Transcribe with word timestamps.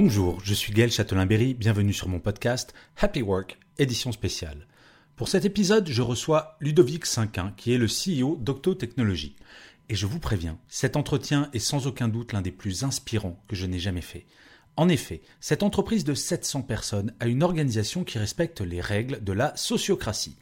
Bonjour, 0.00 0.38
je 0.44 0.54
suis 0.54 0.72
Gaël 0.72 0.92
Châtelain-Berry, 0.92 1.54
bienvenue 1.54 1.92
sur 1.92 2.08
mon 2.08 2.20
podcast 2.20 2.72
Happy 2.98 3.20
Work, 3.20 3.58
édition 3.78 4.12
spéciale. 4.12 4.68
Pour 5.16 5.26
cet 5.26 5.44
épisode, 5.44 5.88
je 5.88 6.02
reçois 6.02 6.56
Ludovic 6.60 7.04
Cinquin, 7.04 7.52
qui 7.56 7.72
est 7.72 7.78
le 7.78 7.88
CEO 7.88 8.36
d'Octo 8.36 8.76
Technologies. 8.76 9.34
Et 9.88 9.96
je 9.96 10.06
vous 10.06 10.20
préviens, 10.20 10.56
cet 10.68 10.94
entretien 10.94 11.50
est 11.52 11.58
sans 11.58 11.88
aucun 11.88 12.06
doute 12.06 12.32
l'un 12.32 12.42
des 12.42 12.52
plus 12.52 12.84
inspirants 12.84 13.42
que 13.48 13.56
je 13.56 13.66
n'ai 13.66 13.80
jamais 13.80 14.00
fait. 14.00 14.26
En 14.76 14.88
effet, 14.88 15.20
cette 15.40 15.64
entreprise 15.64 16.04
de 16.04 16.14
700 16.14 16.62
personnes 16.62 17.12
a 17.18 17.26
une 17.26 17.42
organisation 17.42 18.04
qui 18.04 18.18
respecte 18.18 18.60
les 18.60 18.80
règles 18.80 19.24
de 19.24 19.32
la 19.32 19.52
sociocratie. 19.56 20.38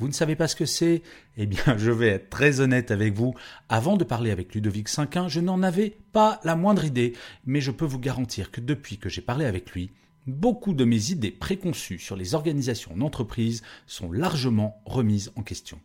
Vous 0.00 0.08
ne 0.08 0.12
savez 0.12 0.34
pas 0.34 0.48
ce 0.48 0.56
que 0.56 0.64
c'est? 0.64 1.02
Eh 1.36 1.44
bien, 1.44 1.62
je 1.76 1.90
vais 1.90 2.08
être 2.08 2.30
très 2.30 2.60
honnête 2.60 2.90
avec 2.90 3.12
vous. 3.12 3.34
Avant 3.68 3.98
de 3.98 4.04
parler 4.04 4.30
avec 4.30 4.54
Ludovic 4.54 4.88
Cinquin, 4.88 5.28
je 5.28 5.40
n'en 5.40 5.62
avais 5.62 5.98
pas 6.12 6.40
la 6.42 6.56
moindre 6.56 6.86
idée, 6.86 7.12
mais 7.44 7.60
je 7.60 7.70
peux 7.70 7.84
vous 7.84 7.98
garantir 7.98 8.50
que 8.50 8.62
depuis 8.62 8.96
que 8.96 9.10
j'ai 9.10 9.20
parlé 9.20 9.44
avec 9.44 9.72
lui, 9.72 9.90
beaucoup 10.26 10.72
de 10.72 10.86
mes 10.86 11.10
idées 11.10 11.30
préconçues 11.30 11.98
sur 11.98 12.16
les 12.16 12.34
organisations 12.34 12.96
d'entreprise 12.96 13.62
sont 13.86 14.10
largement 14.10 14.80
remises 14.86 15.32
en 15.36 15.42
question. 15.42 15.78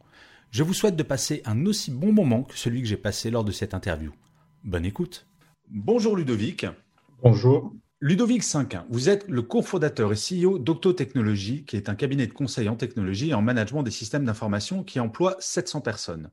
Je 0.50 0.64
vous 0.64 0.74
souhaite 0.74 0.96
de 0.96 1.04
passer 1.04 1.42
un 1.44 1.66
aussi 1.66 1.92
bon 1.92 2.14
moment 2.14 2.44
que 2.44 2.58
celui 2.58 2.82
que 2.82 2.88
j'ai 2.88 2.96
passé 2.96 3.30
lors 3.30 3.44
de 3.44 3.52
cette 3.52 3.74
interview. 3.74 4.14
Bonne 4.64 4.86
écoute. 4.86 5.28
Bonjour 5.68 6.16
Ludovic. 6.16 6.66
Bonjour. 7.22 7.74
Ludovic 8.06 8.44
Cinquin, 8.44 8.86
vous 8.92 9.10
êtes 9.10 9.28
le 9.28 9.42
cofondateur 9.42 10.14
et 10.14 10.16
CEO 10.16 10.60
d'Octotechnologie, 10.60 11.66
qui 11.66 11.76
est 11.76 11.90
un 11.90 11.96
cabinet 11.96 12.28
de 12.28 12.34
conseil 12.34 12.70
en 12.70 12.76
technologie 12.76 13.32
et 13.32 13.34
en 13.34 13.42
management 13.42 13.82
des 13.82 13.90
systèmes 13.90 14.26
d'information 14.26 14.84
qui 14.84 15.00
emploie 15.00 15.38
700 15.40 15.82
personnes. 15.82 16.30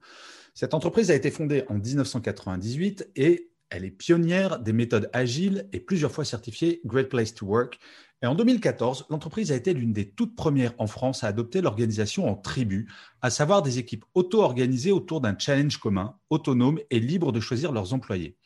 Cette 0.53 0.75
entreprise 0.75 1.11
a 1.11 1.15
été 1.15 1.31
fondée 1.31 1.65
en 1.71 1.79
1998 1.79 3.09
et 3.17 3.53
elle 3.71 3.87
est 3.87 3.91
pionnière 3.91 4.59
des 4.59 4.75
méthodes 4.75 5.09
agiles 5.15 5.67
et 5.73 5.81
plusieurs 5.81 6.13
fois 6.13 6.27
certifiée 6.27 6.83
Great 6.85 7.09
Place 7.09 7.33
to 7.33 7.47
Work. 7.47 7.79
Et 8.21 8.27
en 8.27 8.35
2014, 8.35 9.07
l'entreprise 9.09 9.51
a 9.51 9.57
été 9.57 9.73
l'une 9.73 9.95
des 9.95 10.11
toutes 10.11 10.37
premières 10.37 10.75
en 10.77 10.87
France 10.87 11.25
à 11.25 11.29
adopter 11.29 11.63
l'organisation 11.63 12.29
en 12.29 12.35
tribu, 12.35 12.93
à 13.23 13.31
savoir 13.31 13.63
des 13.63 13.79
équipes 13.79 14.05
auto-organisées 14.13 14.93
autour 14.93 15.23
d'un 15.23 15.39
challenge 15.39 15.79
commun, 15.79 16.19
autonome 16.29 16.81
et 16.91 17.01
libre 17.01 17.33
de 17.33 17.41
choisir 17.41 17.73
leurs 17.73 17.95
employés. 17.95 18.37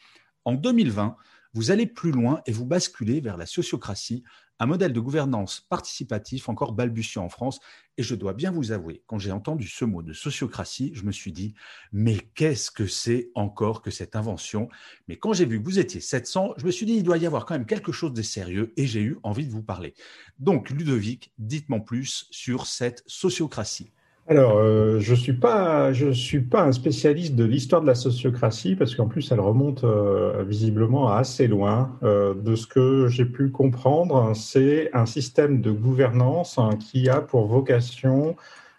En 0.44 0.54
2020, 0.54 1.16
vous 1.56 1.70
allez 1.70 1.86
plus 1.86 2.10
loin 2.10 2.42
et 2.44 2.52
vous 2.52 2.66
basculez 2.66 3.22
vers 3.22 3.38
la 3.38 3.46
sociocratie, 3.46 4.22
un 4.58 4.66
modèle 4.66 4.92
de 4.92 5.00
gouvernance 5.00 5.64
participatif 5.70 6.50
encore 6.50 6.74
balbutiant 6.74 7.24
en 7.24 7.30
France. 7.30 7.60
Et 7.96 8.02
je 8.02 8.14
dois 8.14 8.34
bien 8.34 8.50
vous 8.50 8.72
avouer, 8.72 9.02
quand 9.06 9.18
j'ai 9.18 9.32
entendu 9.32 9.66
ce 9.66 9.86
mot 9.86 10.02
de 10.02 10.12
sociocratie, 10.12 10.92
je 10.94 11.04
me 11.04 11.12
suis 11.12 11.32
dit, 11.32 11.54
mais 11.92 12.18
qu'est-ce 12.34 12.70
que 12.70 12.86
c'est 12.86 13.30
encore 13.34 13.80
que 13.80 13.90
cette 13.90 14.16
invention? 14.16 14.68
Mais 15.08 15.16
quand 15.16 15.32
j'ai 15.32 15.46
vu 15.46 15.58
que 15.58 15.64
vous 15.64 15.78
étiez 15.78 16.02
700, 16.02 16.52
je 16.58 16.66
me 16.66 16.70
suis 16.70 16.84
dit, 16.84 16.92
il 16.92 17.02
doit 17.02 17.16
y 17.16 17.24
avoir 17.24 17.46
quand 17.46 17.54
même 17.54 17.64
quelque 17.64 17.90
chose 17.90 18.12
de 18.12 18.20
sérieux 18.20 18.74
et 18.76 18.86
j'ai 18.86 19.00
eu 19.00 19.16
envie 19.22 19.46
de 19.46 19.52
vous 19.52 19.62
parler. 19.62 19.94
Donc, 20.38 20.68
Ludovic, 20.68 21.32
dites-moi 21.38 21.80
plus 21.80 22.26
sur 22.30 22.66
cette 22.66 23.02
sociocratie. 23.06 23.92
Alors, 24.28 24.56
euh, 24.56 24.98
je 24.98 25.14
suis 25.14 25.34
pas, 25.34 25.92
je 25.92 26.10
suis 26.10 26.40
pas 26.40 26.62
un 26.64 26.72
spécialiste 26.72 27.36
de 27.36 27.44
l'histoire 27.44 27.80
de 27.80 27.86
la 27.86 27.94
sociocratie 27.94 28.74
parce 28.74 28.96
qu'en 28.96 29.06
plus, 29.06 29.30
elle 29.30 29.38
remonte 29.38 29.84
euh, 29.84 30.42
visiblement 30.42 31.12
assez 31.12 31.46
loin. 31.46 31.96
Euh, 32.02 32.34
de 32.34 32.56
ce 32.56 32.66
que 32.66 33.06
j'ai 33.06 33.24
pu 33.24 33.50
comprendre, 33.50 34.32
c'est 34.34 34.90
un 34.94 35.06
système 35.06 35.60
de 35.60 35.70
gouvernance 35.70 36.58
hein, 36.58 36.70
qui 36.90 37.08
a 37.08 37.20
pour 37.20 37.46
vocation 37.46 38.34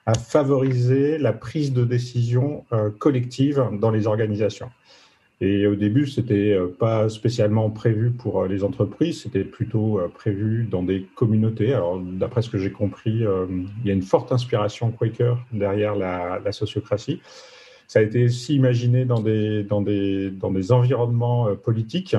à 0.06 0.16
favoriser 0.16 1.18
la 1.18 1.32
prise 1.32 1.72
de 1.74 1.86
décision 1.86 2.64
collective 2.98 3.62
dans 3.74 3.92
les 3.92 4.08
organisations. 4.08 4.70
Et 5.40 5.68
au 5.68 5.76
début, 5.76 6.08
c'était 6.08 6.54
euh, 6.54 6.68
pas 6.68 7.10
spécialement 7.10 7.70
prévu 7.70 8.10
pour 8.10 8.42
euh, 8.42 8.48
les 8.48 8.64
entreprises, 8.64 9.22
c'était 9.22 9.44
plutôt 9.44 10.00
euh, 10.00 10.08
prévu 10.08 10.64
dans 10.64 10.82
des 10.82 11.06
communautés. 11.14 11.74
Alors, 11.74 12.00
d'après 12.00 12.42
ce 12.42 12.50
que 12.50 12.58
j'ai 12.58 12.72
compris, 12.72 13.20
il 13.22 13.86
y 13.86 13.92
a 13.92 13.94
une 13.94 14.02
forte 14.02 14.32
inspiration 14.32 14.92
Quaker 14.92 15.38
derrière 15.52 15.96
la, 15.96 16.40
la 16.44 16.52
sociocratie. 16.52 17.22
Ça 17.88 18.00
a 18.00 18.02
été 18.02 18.26
aussi 18.26 18.56
imaginé 18.56 19.06
dans 19.06 19.22
des, 19.22 19.64
dans 19.64 19.82
des, 19.82 20.32
dans 20.32 20.52
des 20.52 20.72
environnements 20.72 21.56
politiques 21.56 22.16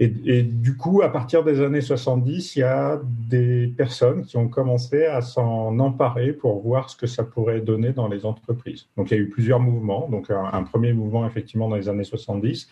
et, 0.00 0.42
du 0.42 0.76
coup, 0.76 1.02
à 1.02 1.08
partir 1.08 1.42
des 1.42 1.60
années 1.60 1.80
70, 1.80 2.54
il 2.54 2.58
y 2.60 2.62
a 2.62 3.00
des 3.04 3.66
personnes 3.66 4.24
qui 4.24 4.36
ont 4.36 4.48
commencé 4.48 5.06
à 5.06 5.22
s'en 5.22 5.76
emparer 5.80 6.32
pour 6.32 6.60
voir 6.60 6.88
ce 6.88 6.96
que 6.96 7.08
ça 7.08 7.24
pourrait 7.24 7.60
donner 7.60 7.92
dans 7.92 8.06
les 8.06 8.24
entreprises. 8.24 8.86
Donc, 8.96 9.10
il 9.10 9.14
y 9.14 9.16
a 9.16 9.20
eu 9.20 9.28
plusieurs 9.28 9.58
mouvements. 9.58 10.08
Donc, 10.08 10.30
un, 10.30 10.62
premier 10.62 10.92
mouvement, 10.92 11.26
effectivement, 11.26 11.68
dans 11.68 11.74
les 11.74 11.88
années 11.88 12.04
70. 12.04 12.68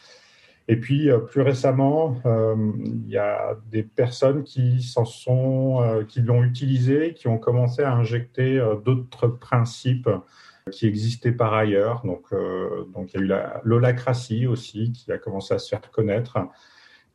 Et 0.69 0.77
puis, 0.77 1.11
euh, 1.11 1.19
plus 1.19 1.43
récemment, 1.43 2.17
euh, 2.27 2.55
il 2.85 3.09
y 3.09 3.19
a 3.19 3.57
des 3.71 3.83
personnes 3.83 4.43
qui 4.45 4.83
s'en 4.83 5.05
sont, 5.05 5.81
euh, 5.83 6.05
qui 6.05 6.21
l'ont 6.21 6.43
utilisé, 6.43 7.15
qui 7.15 7.29
ont 7.29 7.39
commencé 7.39 7.83
à 7.83 7.93
injecter 7.93 8.65
d'autres 8.85 9.27
principes 9.27 10.09
qui 10.73 10.87
existaient 10.87 11.33
par 11.33 11.55
ailleurs. 11.55 12.03
Donc, 12.05 12.31
donc, 12.95 13.15
il 13.15 13.21
y 13.21 13.33
a 13.33 13.61
eu 13.61 13.61
l'holacratie 13.65 14.47
aussi, 14.47 14.93
qui 14.93 15.11
a 15.13 15.19
commencé 15.19 15.55
à 15.55 15.59
se 15.59 15.69
faire 15.69 15.91
connaître. 15.91 16.39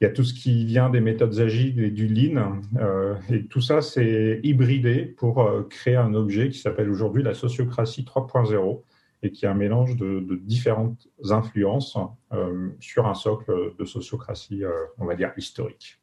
Il 0.01 0.05
y 0.05 0.07
a 0.07 0.09
tout 0.09 0.23
ce 0.23 0.33
qui 0.33 0.65
vient 0.65 0.89
des 0.89 0.99
méthodes 0.99 1.39
agiles 1.39 1.79
et 1.79 1.91
du 1.91 2.07
lean. 2.07 2.59
Euh, 2.77 3.15
et 3.29 3.45
tout 3.45 3.61
ça, 3.61 3.83
c'est 3.83 4.39
hybridé 4.41 5.05
pour 5.05 5.43
euh, 5.43 5.61
créer 5.69 5.95
un 5.95 6.15
objet 6.15 6.49
qui 6.49 6.57
s'appelle 6.57 6.89
aujourd'hui 6.89 7.21
la 7.21 7.35
sociocratie 7.35 8.01
3.0 8.01 8.81
et 9.21 9.31
qui 9.31 9.45
est 9.45 9.47
un 9.47 9.53
mélange 9.53 9.95
de, 9.97 10.41
différentes 10.41 11.07
influences 11.29 11.95
euh, 12.33 12.69
sur 12.79 13.05
un 13.05 13.13
socle 13.13 13.75
de 13.77 13.85
sociocratie, 13.85 14.63
on 14.97 15.05
va 15.05 15.13
dire, 15.13 15.33
historique. 15.37 15.99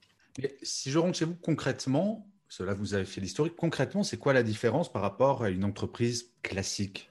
si 0.62 0.92
je 0.92 0.98
rentre 1.00 1.18
chez 1.18 1.24
vous 1.24 1.34
concrètement, 1.34 2.24
cela 2.48 2.74
vous 2.74 2.94
avez 2.94 3.04
fait 3.04 3.20
l'historique, 3.20 3.56
concrètement, 3.56 4.04
c'est 4.04 4.16
quoi 4.16 4.32
la 4.32 4.44
différence 4.44 4.92
par 4.92 5.02
rapport 5.02 5.42
à 5.42 5.50
une 5.50 5.64
entreprise 5.64 6.32
classique? 6.44 7.10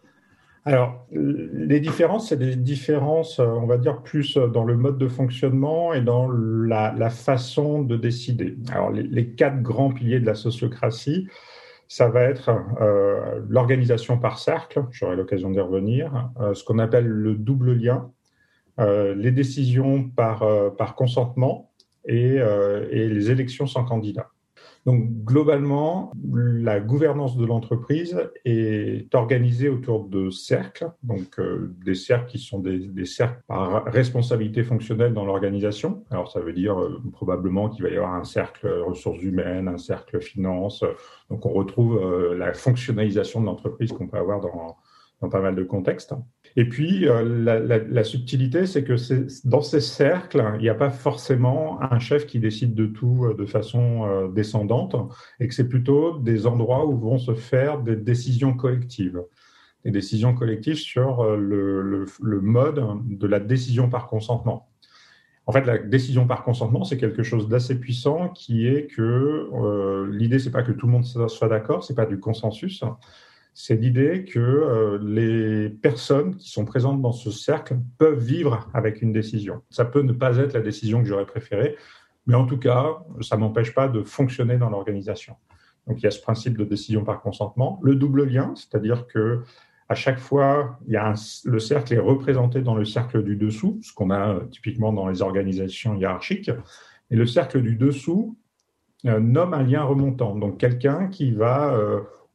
Alors, 0.66 1.06
les 1.12 1.80
différences, 1.80 2.30
c'est 2.30 2.38
des 2.38 2.58
différences, 2.58 3.40
on 3.40 3.66
va 3.66 3.78
dire, 3.78 4.02
plus 4.02 4.38
dans 4.38 4.66
le 4.66 4.76
mode 4.76 4.98
de 4.98 5.08
fonctionnement 5.08 5.94
et 5.94 6.02
dans 6.02 6.28
la, 6.30 7.10
façon 7.10 7.84
de 7.84 7.96
décider. 7.96 8.58
Alors, 8.72 8.92
les, 8.92 9.30
quatre 9.30 9.62
grands 9.62 9.92
piliers 9.92 10.20
de 10.20 10.26
la 10.26 10.36
sociocratie, 10.36 11.28
ça 11.88 12.10
va 12.10 12.24
être 12.24 12.50
euh, 12.82 13.42
l'organisation 13.48 14.18
par 14.18 14.40
cercle, 14.40 14.84
j'aurai 14.92 15.16
l'occasion 15.16 15.52
d'y 15.52 15.60
revenir, 15.62 16.30
euh, 16.42 16.54
ce 16.54 16.64
qu'on 16.64 16.80
appelle 16.80 17.08
le 17.08 17.36
double 17.36 17.74
lien, 17.74 18.12
euh, 18.80 19.16
les 19.16 19.32
décisions 19.32 20.10
par, 20.10 20.46
par 20.78 20.96
consentement 20.96 21.72
et, 22.06 22.36
et 22.92 23.08
les 23.10 23.32
élections 23.32 23.68
sans 23.68 23.84
candidat. 23.84 24.30
Donc 24.88 25.04
globalement, 25.26 26.14
la 26.34 26.80
gouvernance 26.80 27.36
de 27.36 27.46
l'entreprise 27.46 28.18
est 28.46 29.14
organisée 29.14 29.68
autour 29.68 30.06
de 30.08 30.30
cercles, 30.30 30.90
donc 31.04 31.38
euh, 31.40 31.76
des 31.84 31.94
cercles 31.94 32.28
qui 32.28 32.40
sont 32.40 32.60
des, 32.60 33.04
cercles 33.04 33.42
par 33.48 33.84
responsabilité 33.84 34.64
fonctionnelle 34.64 35.14
dans 35.14 35.26
l'organisation. 35.26 36.06
Alors 36.10 36.32
ça 36.32 36.40
veut 36.40 36.54
dire 36.54 36.82
euh, 36.82 37.02
probablement 37.12 37.68
qu'il 37.68 37.84
va 37.84 37.90
y 37.90 37.98
avoir 37.98 38.14
un 38.14 38.24
cercle 38.24 38.66
ressources 38.88 39.22
humaines, 39.22 39.68
un 39.68 39.78
cercle 39.78 40.22
finance. 40.22 40.86
Donc 41.30 41.46
on 41.46 41.52
retrouve 41.52 41.98
euh, 41.98 42.38
la 42.38 42.54
fonctionnalisation 42.54 43.42
de 43.42 43.46
l'entreprise 43.48 43.92
qu'on 43.92 44.08
peut 44.08 44.18
avoir 44.18 44.40
dans, 44.40 44.78
dans 45.20 45.28
pas 45.28 45.42
mal 45.42 45.56
de 45.56 45.64
contextes. 45.64 46.14
Et 46.60 46.66
puis, 46.66 47.08
euh, 47.08 47.24
la, 47.88 48.04
subtilité, 48.04 48.66
c'est 48.66 48.84
que 48.84 48.96
dans 49.48 49.62
ces 49.62 49.80
cercles, 49.80 50.44
il 50.56 50.62
n'y 50.62 50.70
a 50.70 50.76
pas 50.76 50.90
forcément 50.90 51.80
un 51.84 52.00
chef 52.00 52.26
qui 52.26 52.40
décide 52.40 52.74
de 52.74 52.88
tout 52.88 53.26
euh, 53.26 53.36
de 53.36 53.46
façon 53.46 54.08
euh, 54.08 54.28
descendante, 54.28 54.96
et 55.40 55.48
que 55.48 55.54
c'est 55.54 55.70
plutôt 55.70 56.18
des 56.18 56.48
endroits 56.48 56.88
où 56.88 56.98
vont 56.98 57.20
se 57.20 57.36
faire 57.36 57.80
des 57.84 57.96
décisions 57.96 58.56
collectives. 58.56 59.22
Des 59.86 59.92
décisions 59.92 60.34
collectives 60.34 60.80
sur 60.80 61.24
le, 61.38 62.08
mode 62.42 62.84
de 63.08 63.28
la 63.28 63.40
décision 63.40 63.88
par 63.88 64.08
consentement. 64.08 64.68
En 65.46 65.52
fait, 65.52 65.64
la 65.64 65.78
décision 65.78 66.26
par 66.26 66.44
consentement, 66.44 66.84
c'est 66.84 66.98
quelque 66.98 67.22
chose 67.22 67.48
d'assez 67.48 67.80
puissant 67.80 68.30
qui 68.30 68.68
est 68.68 68.88
que 68.88 70.08
l'idée, 70.12 70.40
c'est 70.40 70.52
pas 70.52 70.64
que 70.64 70.72
tout 70.72 70.88
le 70.88 70.92
monde 70.92 71.06
soit 71.06 71.48
d'accord, 71.48 71.84
c'est 71.84 71.96
pas 71.96 72.08
du 72.08 72.20
consensus, 72.20 72.84
c'est 73.60 73.76
l'idée 73.76 74.24
que 74.24 74.38
euh, 74.40 75.00
les 75.02 75.70
personnes 75.70 76.36
qui 76.36 76.52
sont 76.52 76.64
présentes 76.64 77.02
dans 77.02 77.12
ce 77.12 77.32
cercle 77.32 77.80
peuvent 77.98 78.24
vivre 78.24 78.70
avec 78.72 79.02
une 79.02 79.12
décision. 79.12 79.64
Ça 79.72 79.84
peut 79.84 80.04
ne 80.04 80.14
pas 80.14 80.38
être 80.38 80.54
la 80.54 80.62
décision 80.62 81.02
que 81.02 81.08
j'aurais 81.08 81.26
préférée, 81.26 81.76
mais 82.28 82.36
en 82.36 82.46
tout 82.46 82.60
cas, 82.60 83.00
ça 83.22 83.36
m'empêche 83.36 83.74
pas 83.74 83.88
de 83.88 84.04
fonctionner 84.04 84.58
dans 84.58 84.70
l'organisation. 84.70 85.38
Donc 85.88 85.98
il 86.00 86.04
y 86.04 86.08
a 86.08 86.12
ce 86.12 86.22
principe 86.22 86.56
de 86.56 86.66
décision 86.66 87.04
par 87.04 87.20
consentement, 87.20 87.80
le 87.82 87.96
double 87.96 88.26
lien, 88.26 88.54
c'est-à-dire 88.56 89.08
que 89.08 89.42
à 89.90 89.96
chaque 89.96 90.20
fois, 90.20 90.78
il 90.86 90.94
y 90.94 90.98
a 90.98 91.16
le 91.46 91.60
cercle 91.60 91.96
est 91.96 92.00
représenté 92.00 92.62
dans 92.62 92.76
le 92.76 92.86
cercle 92.86 93.24
du 93.24 93.38
dessous, 93.38 93.80
ce 93.82 93.92
qu'on 93.92 94.12
a 94.12 94.36
euh, 94.36 94.40
typiquement 94.52 94.94
dans 94.94 95.08
les 95.08 95.24
organisations 95.24 95.96
hiérarchiques, 95.96 96.52
et 97.10 97.16
le 97.16 97.26
cercle 97.26 97.64
du 97.64 97.76
dessous 97.76 98.38
euh, 99.08 99.20
nomme 99.20 99.56
un 99.56 99.64
lien 99.64 99.82
remontant, 99.82 100.36
donc 100.36 100.60
quelqu'un 100.60 101.08
qui 101.08 101.32
va 101.32 101.76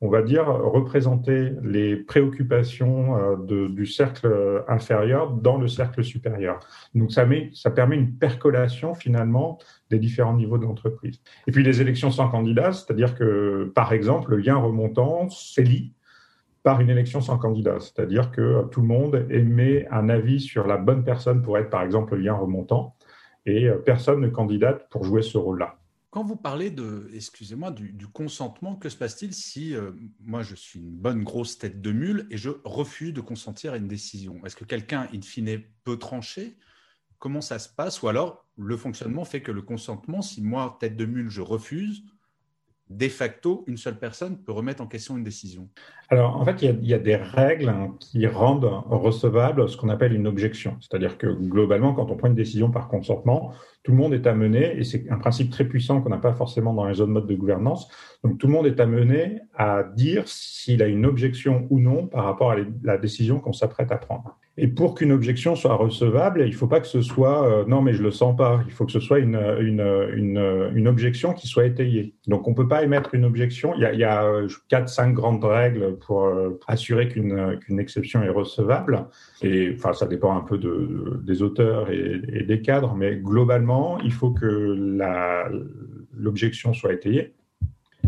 on 0.03 0.09
va 0.09 0.21
dire, 0.21 0.47
représenter 0.47 1.53
les 1.63 1.97
préoccupations 1.97 3.17
euh, 3.17 3.69
du 3.69 3.87
cercle 3.87 4.65
inférieur 4.69 5.31
dans 5.31 5.57
le 5.57 5.69
cercle 5.69 6.03
supérieur. 6.03 6.59
Donc 6.95 7.13
ça, 7.13 7.25
ça 7.55 7.71
permet 7.71 7.97
une 7.97 8.13
percolation 8.13 8.95
finalement 8.95 9.59
des 9.91 10.01
différents 10.01 10.35
niveaux 10.35 10.59
de 10.59 10.65
l'entreprise. 10.65 11.23
Et 11.47 11.53
puis 11.53 11.63
les 11.63 11.81
élections 11.81 12.11
sans 12.11 12.29
candidat, 12.29 12.73
c'est-à-dire 12.73 13.15
que 13.15 13.71
par 13.75 13.93
exemple, 13.93 14.33
le 14.33 14.39
lien 14.39 14.57
remontant 14.57 15.29
s'élit 15.31 15.95
par 16.63 16.81
une 16.81 16.91
élection 16.91 17.21
sans 17.21 17.39
candidat, 17.39 17.79
c'est-à-dire 17.81 18.31
que 18.31 18.65
tout 18.71 18.81
le 18.81 18.87
monde 18.87 19.27
émet 19.31 19.87
un 19.91 20.09
avis 20.09 20.41
sur 20.41 20.67
la 20.67 20.77
bonne 20.77 21.05
personne 21.05 21.43
pour 21.43 21.59
être 21.59 21.71
par 21.71 21.83
exemple 21.83 22.15
le 22.15 22.23
lien 22.23 22.35
remontant 22.35 22.97
et 23.47 23.69
euh, 23.69 23.77
personne 23.77 24.21
ne 24.21 24.29
candidate 24.29 24.89
pour 24.91 25.05
jouer 25.05 25.23
ce 25.23 25.39
rôle-là. 25.39 25.77
Quand 26.13 26.25
vous 26.25 26.37
parlez 26.37 26.71
de, 26.71 27.09
excusez-moi, 27.15 27.71
du, 27.71 28.07
consentement, 28.07 28.77
que 28.77 28.91
se 28.91 28.97
passe-t-il 28.99 29.33
si 29.33 29.75
euh, 29.75 29.93
moi 30.21 30.43
je 30.43 30.55
suis 30.55 30.79
une 30.79 30.91
bonne 30.91 31.25
grosse 31.25 31.57
tête 31.57 31.81
de 31.81 31.91
mule 31.91 32.27
et 32.31 32.37
je 32.37 32.51
refuse 32.65 33.15
de 33.15 33.23
consentir 33.23 33.73
à 33.73 33.79
une 33.79 33.89
décision? 33.89 34.39
Est-ce 34.45 34.55
que 34.55 34.67
quelqu'un, 34.67 35.09
in 35.15 35.23
fine, 35.23 35.63
peut 35.85 35.97
trancher 35.97 36.59
Comment 37.19 37.41
ça 37.41 37.59
se 37.59 37.71
passe? 37.71 38.03
Ou 38.03 38.09
alors 38.09 38.45
le 38.59 38.77
fonctionnement 38.77 39.25
fait 39.25 39.41
que 39.41 39.53
le 39.53 39.63
consentement, 39.63 40.21
si 40.21 40.43
moi, 40.43 40.77
tête 40.81 40.99
de 40.99 41.07
mule, 41.07 41.31
je 41.31 41.41
refuse, 41.41 42.05
de 42.91 43.09
facto, 43.09 43.65
une 43.67 43.79
seule 43.79 43.99
personne 43.99 44.37
peut 44.37 44.53
remettre 44.53 44.83
en 44.83 44.87
question 44.87 45.17
une 45.17 45.25
décision? 45.25 45.71
Alors, 46.11 46.37
en 46.37 46.45
fait, 46.45 46.61
il 46.61 46.87
y, 46.87 46.93
a, 46.93 46.99
des 46.99 47.17
règles 47.17 47.73
qui 48.01 48.27
rendent 48.27 48.71
recevable 48.91 49.67
ce 49.67 49.79
qu'on 49.79 49.89
appelle 49.89 50.13
une 50.13 50.27
objection. 50.27 50.77
C'est-à-dire 50.81 51.17
que 51.17 51.29
globalement, 51.29 51.95
quand 51.95 52.11
on 52.11 52.17
prend 52.17 52.29
une 52.29 52.35
décision 52.35 52.71
par 52.71 52.89
consentement, 52.89 53.55
tout 53.83 53.93
le 53.93 53.99
monde 53.99 54.15
est 54.15 54.27
amené, 54.27 54.79
et 54.79 54.85
c'est 54.85 55.11
un 55.11 55.19
principe 55.19 55.51
très 55.51 55.65
puissant 55.65 56.01
qu'on 56.01 56.11
n'a 56.11 56.19
pas 56.19 56.35
forcément 56.35 56.73
dans 56.73 56.87
les 56.87 57.01
autres 57.01 57.11
modes 57.11 57.27
de 57.27 57.35
gouvernance, 57.35 57.89
donc 58.23 58.39
tout 58.39 58.47
le 58.47 58.53
monde 58.53 58.67
est 58.67 58.79
amené 58.81 59.41
à 59.57 59.83
dire 59.83 60.23
s'il 60.27 60.83
a 60.83 60.87
une 60.87 61.05
objection 61.05 61.67
ou 61.71 61.81
non 61.81 62.07
par 62.07 62.25
rapport 62.25 62.53
à 62.53 62.57
la 62.85 62.97
décision 62.97 63.41
qu'on 63.41 63.53
s'apprête 63.53 63.91
à 63.91 63.97
prendre. 63.97 64.39
Et 64.59 64.69
pour 64.69 64.95
qu'une 64.95 65.13
objection 65.13 65.57
soit 65.57 65.75
recevable, 65.75 66.43
il 66.43 66.51
ne 66.51 66.55
faut 66.55 66.67
pas 66.67 66.81
que 66.81 66.87
ce 66.87 67.01
soit 67.01 67.49
euh, 67.49 67.65
non 67.67 67.81
mais 67.81 67.95
je 67.95 68.03
le 68.03 68.11
sens 68.11 68.37
pas, 68.37 68.63
il 68.67 68.73
faut 68.73 68.85
que 68.85 68.93
ce 68.93 69.01
soit 69.01 69.19
une, 69.19 69.41
une, 69.61 69.81
une, 70.15 70.71
une 70.75 70.89
objection 70.89 71.33
qui 71.33 71.49
soit 71.49 71.65
étayée. 71.65 72.15
Donc 72.29 72.47
on 72.47 72.51
ne 72.51 72.57
peut 72.57 72.69
pas 72.69 72.83
émettre 72.83 73.15
une 73.15 73.25
objection, 73.25 73.73
il 73.75 73.81
y 73.81 73.87
a, 73.87 73.93
il 73.95 73.99
y 73.99 74.05
a 74.05 74.25
euh, 74.25 74.47
quatre, 74.69 74.91
cinq 74.91 75.15
grandes 75.15 75.43
règles 75.43 75.97
pour 75.99 76.27
euh, 76.27 76.61
assurer 76.67 77.09
qu'une 77.09 77.59
exception 77.79 78.23
est 78.23 78.29
recevable, 78.29 79.07
enfin 79.75 79.93
ça 79.93 80.07
dépend 80.07 80.37
un 80.37 80.43
peu 80.43 80.59
de, 80.59 81.21
des 81.23 81.43
auteurs 81.43 81.91
et, 81.91 82.21
et 82.33 82.43
des 82.43 82.61
cadres, 82.61 82.95
mais 82.95 83.17
globalement 83.17 83.99
il 84.01 84.13
faut 84.13 84.31
que 84.31 84.77
l'objection 86.15 86.73
soit 86.75 86.93
étayée. 86.93 87.35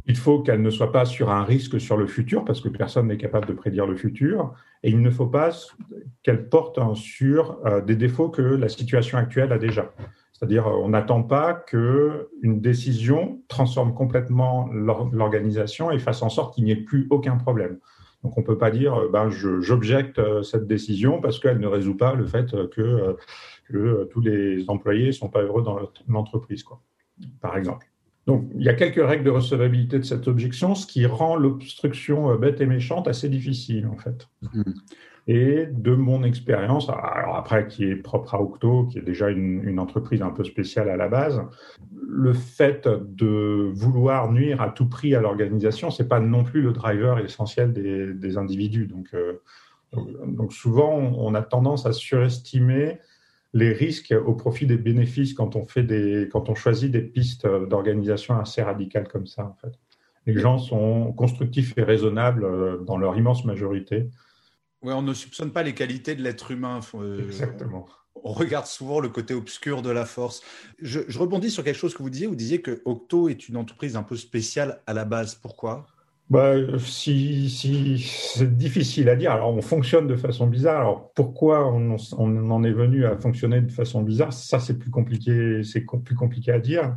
Il 0.07 0.17
faut 0.17 0.41
qu'elle 0.41 0.61
ne 0.61 0.71
soit 0.71 0.93
pas 0.93 1.07
sur 1.07 1.31
un 1.31 1.45
risque 1.45 1.81
sur 1.81 1.97
le 1.97 2.07
futur, 2.07 2.45
parce 2.45 2.61
que 2.61 2.69
personne 2.69 3.07
n'est 3.07 3.17
capable 3.17 3.47
de 3.47 3.55
prédire 3.55 3.87
le 3.87 3.97
futur. 3.97 4.53
Et 4.83 4.91
il 4.91 5.01
ne 5.01 5.11
faut 5.11 5.27
pas 5.27 5.51
qu'elle 6.23 6.49
porte 6.49 6.79
sur 6.95 7.59
euh, 7.65 7.81
des 7.81 7.97
défauts 7.97 8.29
que 8.29 8.43
la 8.43 8.69
situation 8.69 9.17
actuelle 9.17 9.51
a 9.53 9.59
déjà. 9.59 9.95
C'est-à-dire, 10.33 10.67
on 10.67 10.91
n'attend 10.91 11.23
pas 11.23 11.55
qu'une 11.55 12.61
décision 12.61 13.41
transforme 13.49 13.95
complètement 13.95 14.69
l'organisation 14.73 15.91
et 15.91 15.99
fasse 15.99 16.23
en 16.23 16.29
sorte 16.29 16.55
qu'il 16.55 16.65
n'y 16.65 16.73
ait 16.73 16.77
plus 16.77 17.07
aucun 17.09 17.37
problème. 17.37 17.79
Donc, 18.25 18.37
on 18.37 18.41
ne 18.41 18.47
peut 18.47 18.59
pas 18.59 18.71
dire, 18.73 18.95
euh, 18.95 19.09
ben, 19.09 19.31
j'objecte 19.31 20.19
euh, 20.19 20.43
cette 20.43 20.67
décision 20.67 21.21
parce 21.21 21.39
qu'elle 21.39 21.61
ne 21.61 21.67
résout 21.69 21.97
pas 21.97 22.15
le 22.15 22.27
fait 22.27 22.51
que 22.71 23.17
que 23.65 23.77
euh, 23.77 24.05
tous 24.07 24.21
les 24.21 24.69
employés 24.69 25.09
ne 25.09 25.13
sont 25.13 25.29
pas 25.29 25.43
heureux 25.43 25.63
dans 25.63 25.79
l'entreprise, 26.09 26.65
par 27.41 27.57
exemple. 27.57 27.87
Donc, 28.27 28.49
il 28.55 28.63
y 28.63 28.69
a 28.69 28.75
quelques 28.75 29.05
règles 29.07 29.25
de 29.25 29.31
recevabilité 29.31 29.99
de 29.99 30.05
cette 30.05 30.29
objection, 30.29 30.75
ce 30.75 30.87
qui 30.87 31.05
rend 31.05 31.37
l'obstruction 31.37 32.31
euh, 32.31 32.37
bête 32.37 32.61
et 32.61 32.67
méchante 32.67 33.07
assez 33.07 33.29
difficile, 33.29 33.87
en 33.87 33.97
fait. 33.97 34.29
Mm-hmm. 34.43 34.75
Et 35.27 35.67
de 35.71 35.95
mon 35.95 36.23
expérience, 36.23 36.91
alors 36.91 37.37
après, 37.37 37.67
qui 37.67 37.85
est 37.85 37.97
propre 37.97 38.35
à 38.35 38.43
Octo, 38.43 38.85
qui 38.85 38.99
est 38.99 39.03
déjà 39.03 39.31
une, 39.31 39.79
entreprise 39.79 40.21
un 40.21 40.31
peu 40.31 40.45
spéciale 40.45 40.91
à 40.91 40.97
la 40.97 41.09
base, 41.09 41.43
le 42.07 42.35
fait 42.35 42.87
de 42.87 43.71
vouloir 43.73 44.31
nuire 44.31 44.61
à 44.61 44.69
tout 44.69 44.87
prix 44.87 45.15
à 45.15 45.23
l'organisation, 45.23 45.91
c'est 45.91 46.09
pas 46.09 46.21
non 46.21 46.45
plus 46.45 46.61
le 46.61 46.73
driver 46.73 47.19
essentiel 47.21 47.73
des, 47.73 48.37
individus. 48.37 48.87
Donc, 48.87 49.15
euh, 49.15 49.41
donc, 50.27 50.53
souvent, 50.53 50.93
on 50.93 51.35
a 51.35 51.41
tendance 51.41 51.87
à 51.87 51.93
surestimer 51.93 52.99
les 53.55 53.73
risques 53.73 54.15
au 54.27 54.35
profit 54.35 54.67
des 54.67 54.77
bénéfices 54.77 55.33
quand 55.33 55.57
on 55.57 55.65
fait 55.65 55.85
des, 55.85 56.29
quand 56.31 56.51
on 56.51 56.55
choisit 56.55 56.91
des 56.91 57.03
pistes 57.03 57.47
d'organisation 57.47 58.39
assez 58.39 58.61
radicales 58.61 59.09
comme 59.09 59.27
ça, 59.27 59.45
en 59.47 59.55
fait. 59.55 59.79
Les 60.27 60.39
gens 60.39 60.59
sont 60.59 61.13
constructifs 61.13 61.77
et 61.77 61.83
raisonnables 61.83 62.45
euh, 62.45 62.79
dans 62.79 62.99
leur 62.99 63.17
immense 63.17 63.45
majorité. 63.45 64.11
Oui, 64.85 64.93
on 64.93 65.03
ne 65.03 65.15
soupçonne 65.15 65.51
pas 65.51 65.63
les 65.63 65.73
qualités 65.73 66.15
de 66.15 66.23
l'être 66.23 66.51
humain. 66.51 66.81
Euh, 66.95 67.25
Exactement. 67.25 67.87
On 68.23 68.33
regarde 68.33 68.67
souvent 68.67 69.01
le 69.01 69.09
côté 69.09 69.33
obscur 69.33 69.81
de 69.81 69.91
la 69.91 70.05
force. 70.05 70.43
Je, 70.81 71.01
je, 71.09 71.19
rebondis 71.19 71.51
sur 71.51 71.65
quelque 71.65 71.77
chose 71.77 71.95
que 71.95 72.03
vous 72.03 72.11
disiez. 72.11 72.27
Vous 72.27 72.37
disiez 72.37 72.61
que 72.61 72.83
Octo 72.85 73.29
est 73.29 73.49
une 73.49 73.57
entreprise 73.57 73.97
un 73.97 74.03
peu 74.03 74.17
spéciale 74.17 74.83
à 74.87 74.93
la 74.93 75.07
base. 75.07 75.35
Pourquoi? 75.35 75.87
Bah, 76.29 76.55
si, 76.79 77.49
si 77.49 77.99
c'est 77.99 78.57
difficile 78.57 79.09
à 79.09 79.17
dire. 79.17 79.33
Alors, 79.33 79.55
on 79.55 79.63
fonctionne 79.63 80.07
de 80.07 80.17
façon 80.17 80.47
bizarre. 80.47 80.81
Alors, 80.81 81.13
pourquoi 81.15 81.67
on, 81.73 81.97
on 82.19 82.51
en 82.51 82.63
est 82.63 82.73
venu 82.73 83.07
à 83.07 83.17
fonctionner 83.17 83.63
de 83.63 83.71
façon 83.71 84.03
bizarre? 84.03 84.35
Ça, 84.35 84.61
c'est 84.61 84.79
plus 84.79 84.91
compliqué. 84.91 85.63
C'est 85.65 85.81
plus 85.81 86.15
compliqué 86.15 86.53
à 86.53 86.59
dire. 86.59 86.95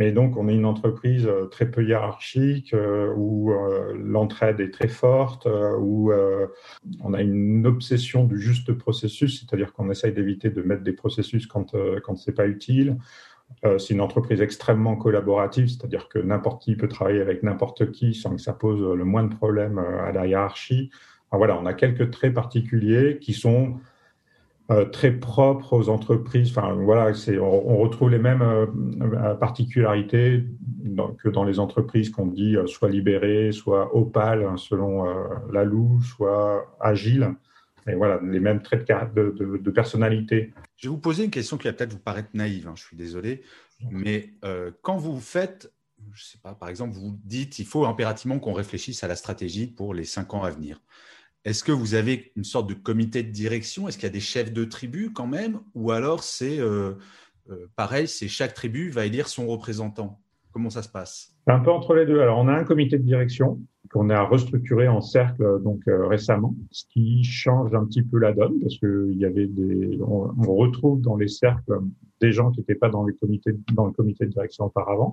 Mais 0.00 0.12
donc, 0.12 0.38
on 0.38 0.48
est 0.48 0.54
une 0.54 0.64
entreprise 0.64 1.26
euh, 1.26 1.44
très 1.44 1.70
peu 1.70 1.84
hiérarchique, 1.84 2.72
euh, 2.72 3.12
où 3.14 3.52
euh, 3.52 3.92
l'entraide 4.02 4.58
est 4.58 4.72
très 4.72 4.88
forte, 4.88 5.46
où 5.78 6.10
on 7.02 7.12
a 7.12 7.20
une 7.20 7.66
obsession 7.66 8.24
du 8.24 8.40
juste 8.40 8.72
processus, 8.72 9.40
c'est-à-dire 9.40 9.74
qu'on 9.74 9.90
essaye 9.90 10.12
d'éviter 10.12 10.48
de 10.48 10.62
mettre 10.62 10.82
des 10.82 10.94
processus 10.94 11.46
quand 11.46 11.76
quand 12.02 12.16
c'est 12.16 12.32
pas 12.32 12.46
utile. 12.46 12.96
C'est 13.78 13.94
une 13.94 14.00
entreprise 14.00 14.40
extrêmement 14.40 14.96
collaborative, 14.96 15.68
c'est-à-dire 15.68 16.08
que 16.08 16.18
n'importe 16.18 16.62
qui 16.62 16.76
peut 16.76 16.88
travailler 16.88 17.20
avec 17.20 17.42
n'importe 17.42 17.90
qui 17.90 18.14
sans 18.14 18.36
que 18.36 18.40
ça 18.40 18.52
pose 18.52 18.80
le 18.80 19.04
moins 19.04 19.24
de 19.24 19.34
problèmes 19.34 19.78
à 19.78 20.12
la 20.12 20.26
hiérarchie. 20.26 20.90
voilà, 21.32 21.58
on 21.58 21.66
a 21.66 21.74
quelques 21.74 22.10
traits 22.10 22.32
particuliers 22.32 23.18
qui 23.20 23.34
sont 23.34 23.74
très 24.92 25.10
propres 25.10 25.72
aux 25.72 25.88
entreprises. 25.88 26.50
Enfin, 26.56 26.74
voilà, 26.74 27.12
c'est, 27.14 27.38
on, 27.38 27.78
retrouve 27.78 28.10
les 28.10 28.18
mêmes 28.18 28.44
particularités 29.40 30.44
que 31.18 31.28
dans 31.28 31.44
les 31.44 31.58
entreprises 31.58 32.10
qu'on 32.10 32.26
dit 32.26 32.56
soit 32.66 32.88
libérées, 32.88 33.52
soit 33.52 33.96
opales 33.96 34.44
hein, 34.44 34.56
selon 34.56 35.04
la 35.52 35.64
loue, 35.64 36.00
soit 36.02 36.76
agiles. 36.80 37.34
Et 37.88 37.94
voilà, 37.94 38.20
les 38.22 38.40
mêmes 38.40 38.62
traits 38.62 38.86
de, 39.14 39.70
personnalité. 39.70 40.52
Je 40.76 40.88
vais 40.88 40.90
vous 40.90 41.00
poser 41.00 41.24
une 41.24 41.30
question 41.30 41.56
qui 41.56 41.66
va 41.66 41.72
peut-être 41.72 41.92
vous 41.92 41.98
paraître 41.98 42.30
naïve, 42.34 42.68
hein, 42.68 42.74
je 42.76 42.82
suis 42.82 42.96
désolé, 42.96 43.42
mais 43.90 44.34
euh, 44.44 44.70
quand 44.82 44.96
vous 44.96 45.18
faites, 45.20 45.72
je 46.12 46.24
sais 46.24 46.38
pas, 46.38 46.54
par 46.54 46.68
exemple, 46.68 46.94
vous 46.94 47.18
dites 47.24 47.58
il 47.58 47.66
faut 47.66 47.84
impérativement 47.86 48.38
qu'on 48.38 48.52
réfléchisse 48.52 49.02
à 49.04 49.08
la 49.08 49.16
stratégie 49.16 49.66
pour 49.66 49.94
les 49.94 50.04
cinq 50.04 50.34
ans 50.34 50.42
à 50.42 50.50
venir. 50.50 50.80
Est-ce 51.44 51.64
que 51.64 51.72
vous 51.72 51.94
avez 51.94 52.32
une 52.36 52.44
sorte 52.44 52.68
de 52.68 52.74
comité 52.74 53.22
de 53.22 53.30
direction? 53.30 53.88
Est-ce 53.88 53.96
qu'il 53.96 54.06
y 54.06 54.10
a 54.10 54.12
des 54.12 54.20
chefs 54.20 54.52
de 54.52 54.64
tribu 54.64 55.10
quand 55.12 55.26
même? 55.26 55.60
Ou 55.74 55.90
alors 55.90 56.22
c'est 56.22 56.60
euh, 56.60 56.92
euh, 57.50 57.66
pareil, 57.76 58.08
c'est 58.08 58.28
chaque 58.28 58.52
tribu 58.52 58.90
va 58.90 59.06
élire 59.06 59.26
son 59.26 59.46
représentant? 59.46 60.20
Comment 60.52 60.68
ça 60.68 60.82
se 60.82 60.88
passe? 60.88 61.34
Un 61.46 61.60
peu 61.60 61.70
entre 61.70 61.94
les 61.94 62.04
deux. 62.04 62.20
Alors, 62.20 62.38
on 62.38 62.48
a 62.48 62.52
un 62.52 62.64
comité 62.64 62.98
de 62.98 63.04
direction 63.04 63.58
qu'on 63.90 64.10
a 64.10 64.22
restructuré 64.22 64.86
en 64.86 65.00
cercle 65.00 65.62
donc 65.62 65.80
euh, 65.88 66.06
récemment, 66.06 66.54
ce 66.70 66.84
qui 66.90 67.24
change 67.24 67.74
un 67.74 67.86
petit 67.86 68.02
peu 68.02 68.18
la 68.18 68.32
donne 68.32 68.60
parce 68.60 68.76
que 68.78 69.08
il 69.10 69.18
y 69.18 69.24
avait 69.24 69.46
des, 69.46 69.98
on, 70.02 70.54
retrouve 70.54 71.00
dans 71.00 71.16
les 71.16 71.28
cercles 71.28 71.80
des 72.20 72.32
gens 72.32 72.50
qui 72.50 72.60
n'étaient 72.60 72.74
pas 72.74 72.90
dans 72.90 73.04
le 73.04 73.12
comité 73.14 73.52
de 73.52 74.30
direction 74.30 74.66
auparavant. 74.66 75.12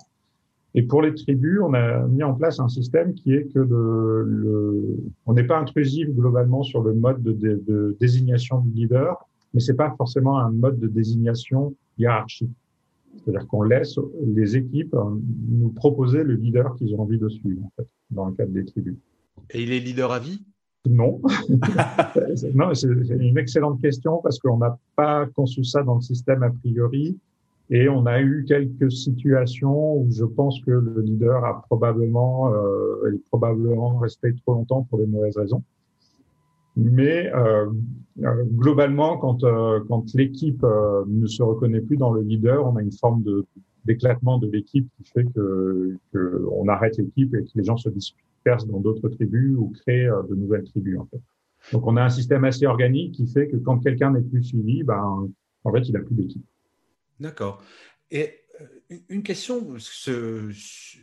Et 0.77 0.83
pour 0.83 1.01
les 1.01 1.15
tribus, 1.15 1.59
on 1.63 1.73
a 1.73 2.05
mis 2.05 2.21
en 2.21 2.35
place 2.35 2.59
un 2.59 2.67
système 2.67 3.15
qui 3.15 3.33
est 3.33 3.51
que 3.51 3.57
le, 3.57 4.23
le 4.27 4.97
on 5.25 5.33
n'est 5.33 5.43
pas 5.43 5.57
intrusif 5.57 6.07
globalement 6.09 6.61
sur 6.61 6.83
le 6.83 6.93
mode 6.93 7.23
de, 7.23 7.31
de, 7.33 7.63
de 7.67 7.97
désignation 7.99 8.59
du 8.59 8.69
leader, 8.81 9.17
mais 9.55 9.59
c'est 9.59 9.73
pas 9.73 9.91
forcément 9.97 10.37
un 10.37 10.51
mode 10.51 10.79
de 10.79 10.87
désignation 10.87 11.73
hiérarchique. 11.97 12.51
C'est-à-dire 13.17 13.47
qu'on 13.47 13.63
laisse 13.63 13.97
les 14.35 14.55
équipes 14.55 14.95
nous 15.49 15.69
proposer 15.69 16.23
le 16.23 16.35
leader 16.35 16.75
qu'ils 16.75 16.93
ont 16.93 17.01
envie 17.01 17.17
de 17.17 17.27
suivre, 17.27 17.63
en 17.63 17.71
fait, 17.75 17.87
dans 18.11 18.27
le 18.27 18.33
cadre 18.33 18.51
des 18.51 18.63
tribus. 18.63 18.97
Et 19.49 19.63
il 19.63 19.71
est 19.71 19.79
leader 19.79 20.11
à 20.11 20.19
vie? 20.19 20.43
Non. 20.87 21.19
non, 22.53 22.73
c'est 22.75 22.87
une 22.87 23.37
excellente 23.39 23.81
question 23.81 24.21
parce 24.21 24.37
qu'on 24.37 24.59
n'a 24.59 24.77
pas 24.95 25.25
conçu 25.25 25.63
ça 25.63 25.81
dans 25.81 25.95
le 25.95 26.01
système 26.01 26.43
a 26.43 26.51
priori. 26.51 27.17
Et 27.69 27.89
on 27.89 28.05
a 28.05 28.21
eu 28.21 28.45
quelques 28.47 28.91
situations 28.91 29.97
où 29.97 30.07
je 30.09 30.23
pense 30.23 30.61
que 30.61 30.71
le 30.71 31.01
leader 31.01 31.43
a 31.43 31.61
probablement, 31.63 32.53
euh, 32.53 33.13
est 33.13 33.23
probablement 33.29 33.97
resté 33.97 34.33
trop 34.35 34.53
longtemps 34.53 34.83
pour 34.83 34.99
des 34.99 35.05
mauvaises 35.05 35.37
raisons. 35.37 35.63
Mais 36.77 37.33
euh, 37.33 37.65
euh 38.23 38.43
globalement, 38.51 39.17
quand, 39.17 39.43
euh, 39.43 39.79
quand 39.87 40.13
l'équipe 40.13 40.63
euh, 40.63 41.03
ne 41.07 41.25
se 41.25 41.41
reconnaît 41.41 41.81
plus 41.81 41.97
dans 41.97 42.13
le 42.13 42.21
leader, 42.21 42.65
on 42.67 42.75
a 42.77 42.81
une 42.81 42.91
forme 42.91 43.23
de 43.23 43.45
d'éclatement 43.85 44.37
de 44.37 44.47
l'équipe 44.47 44.87
qui 44.97 45.09
fait 45.09 45.23
que, 45.33 45.97
que 46.11 46.45
on 46.51 46.67
arrête 46.67 46.97
l'équipe 46.97 47.33
et 47.33 47.43
que 47.43 47.49
les 47.55 47.63
gens 47.63 47.77
se 47.77 47.87
dispersent 47.89 48.67
dans 48.67 48.81
d'autres 48.81 49.07
tribus 49.07 49.55
ou 49.57 49.69
créent 49.69 50.09
de 50.29 50.35
nouvelles 50.35 50.65
tribus 50.65 50.99
en 50.99 51.05
fait. 51.05 51.21
Donc 51.71 51.87
on 51.87 51.95
a 51.95 52.03
un 52.03 52.09
système 52.09 52.43
assez 52.43 52.65
organique 52.65 53.13
qui 53.13 53.27
fait 53.27 53.47
que 53.47 53.55
quand 53.55 53.79
quelqu'un 53.79 54.11
n'est 54.11 54.21
plus 54.21 54.43
suivi, 54.43 54.83
ben 54.83 55.29
en 55.63 55.71
fait 55.71 55.87
il 55.87 55.93
n'a 55.93 56.01
plus 56.01 56.15
d'équipe. 56.15 56.45
D'accord. 57.19 57.63
Et 58.11 58.41
euh, 58.61 58.97
une 59.09 59.23
question, 59.23 59.75
ce, 59.79 60.51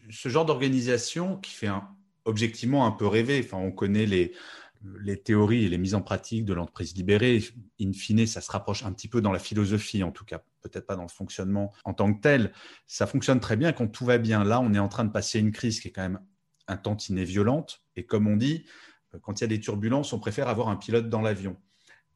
genre 0.09 0.45
d'organisation 0.45 1.37
qui 1.39 1.53
fait 1.53 1.67
un, 1.67 1.89
objectivement 2.25 2.87
un 2.87 2.93
peu 2.93 3.07
rêver, 3.07 3.41
enfin, 3.45 3.59
on 3.59 3.73
connaît 3.73 4.07
les, 4.07 4.33
les 5.01 5.21
théories 5.21 5.65
et 5.65 5.69
les 5.69 5.79
mises 5.79 5.95
en 5.95 6.03
pratique 6.03 6.45
de 6.45 6.55
l'entreprise 6.55 6.95
libérée. 6.95 7.43
In 7.81 7.93
fine, 7.93 8.27
ça 8.27 8.41
se 8.41 8.51
rapproche 8.51 8.85
un 8.85 8.93
petit 8.93 9.09
peu 9.09 9.21
dans 9.21 9.33
la 9.33 9.39
philosophie, 9.39 10.03
en 10.03 10.13
tout 10.13 10.25
cas, 10.25 10.43
peut-être 10.63 10.87
pas 10.87 10.97
dans 10.97 11.03
le 11.03 11.09
fonctionnement 11.09 11.73
en 11.85 11.95
tant 11.95 12.13
que 12.13 12.21
tel. 12.21 12.53
Ça 12.87 13.07
fonctionne 13.07 13.41
très 13.41 13.57
bien 13.57 13.73
quand 13.73 13.89
tout 13.89 14.05
va 14.05 14.19
bien. 14.19 14.45
Là, 14.45 14.61
on 14.61 14.73
est 14.75 14.79
en 14.79 14.89
train 14.89 15.05
de 15.05 15.13
passer 15.13 15.39
une 15.39 15.53
crise 15.53 15.81
qui 15.81 15.89
est 15.89 15.93
quand 15.93 16.03
même 16.03 16.21
un 16.69 16.77
tantinet 16.77 17.25
violente. 17.25 17.83
Et 17.97 18.05
comme 18.05 18.27
on 18.27 18.37
dit, 18.37 18.65
euh, 19.15 19.19
quand 19.23 19.41
il 19.41 19.45
y 19.45 19.45
a 19.45 19.49
des 19.49 19.61
turbulences, 19.61 20.13
on 20.13 20.19
préfère 20.19 20.49
avoir 20.49 20.69
un 20.69 20.77
pilote 20.77 21.09
dans 21.09 21.21
l'avion. 21.21 21.57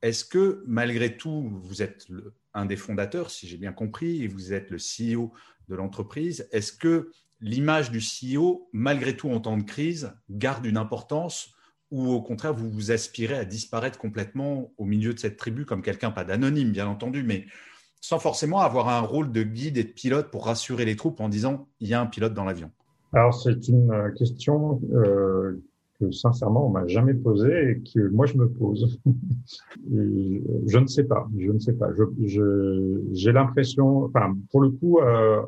Est-ce 0.02 0.24
que 0.24 0.62
malgré 0.66 1.16
tout, 1.16 1.48
vous 1.62 1.82
êtes 1.82 2.08
le, 2.08 2.34
un 2.58 2.66
des 2.66 2.76
fondateurs, 2.76 3.30
si 3.30 3.46
j'ai 3.46 3.56
bien 3.56 3.72
compris, 3.72 4.22
et 4.22 4.28
vous 4.28 4.52
êtes 4.52 4.70
le 4.70 4.78
CEO 4.78 5.32
de 5.68 5.74
l'entreprise. 5.74 6.48
Est-ce 6.52 6.72
que 6.72 7.10
l'image 7.40 7.90
du 7.90 8.00
CEO, 8.00 8.68
malgré 8.72 9.16
tout 9.16 9.30
en 9.30 9.40
temps 9.40 9.56
de 9.56 9.62
crise, 9.62 10.12
garde 10.30 10.66
une 10.66 10.76
importance 10.76 11.54
ou 11.90 12.10
au 12.10 12.20
contraire, 12.20 12.52
vous 12.52 12.70
vous 12.70 12.90
aspirez 12.90 13.34
à 13.34 13.44
disparaître 13.44 13.98
complètement 13.98 14.72
au 14.76 14.84
milieu 14.84 15.14
de 15.14 15.18
cette 15.18 15.36
tribu 15.36 15.64
comme 15.64 15.82
quelqu'un, 15.82 16.10
pas 16.10 16.24
d'anonyme, 16.24 16.70
bien 16.70 16.86
entendu, 16.86 17.22
mais 17.22 17.46
sans 18.00 18.18
forcément 18.18 18.60
avoir 18.60 18.88
un 18.88 19.00
rôle 19.00 19.32
de 19.32 19.42
guide 19.42 19.78
et 19.78 19.84
de 19.84 19.92
pilote 19.92 20.30
pour 20.30 20.46
rassurer 20.46 20.84
les 20.84 20.96
troupes 20.96 21.20
en 21.20 21.28
disant 21.28 21.66
il 21.80 21.88
y 21.88 21.94
a 21.94 22.00
un 22.00 22.06
pilote 22.06 22.34
dans 22.34 22.44
l'avion? 22.44 22.70
Alors, 23.14 23.34
c'est 23.34 23.68
une 23.68 23.90
euh, 23.90 24.10
question 24.12 24.80
euh, 24.92 25.62
que 26.00 26.10
sincèrement 26.10 26.66
on 26.66 26.70
m'a 26.70 26.86
jamais 26.86 27.14
posé 27.14 27.70
et 27.70 27.80
que 27.80 28.08
moi 28.08 28.26
je 28.26 28.36
me 28.36 28.48
pose. 28.48 28.98
je 29.90 30.78
ne 30.78 30.86
sais 30.86 31.04
pas, 31.04 31.28
je 31.36 31.50
ne 31.50 31.58
sais 31.58 31.72
pas. 31.72 31.88
Je, 32.24 33.02
j'ai 33.12 33.32
l'impression, 33.32 34.04
enfin 34.04 34.36
pour 34.50 34.60
le 34.60 34.70
coup, 34.70 34.98
euh, 35.00 35.42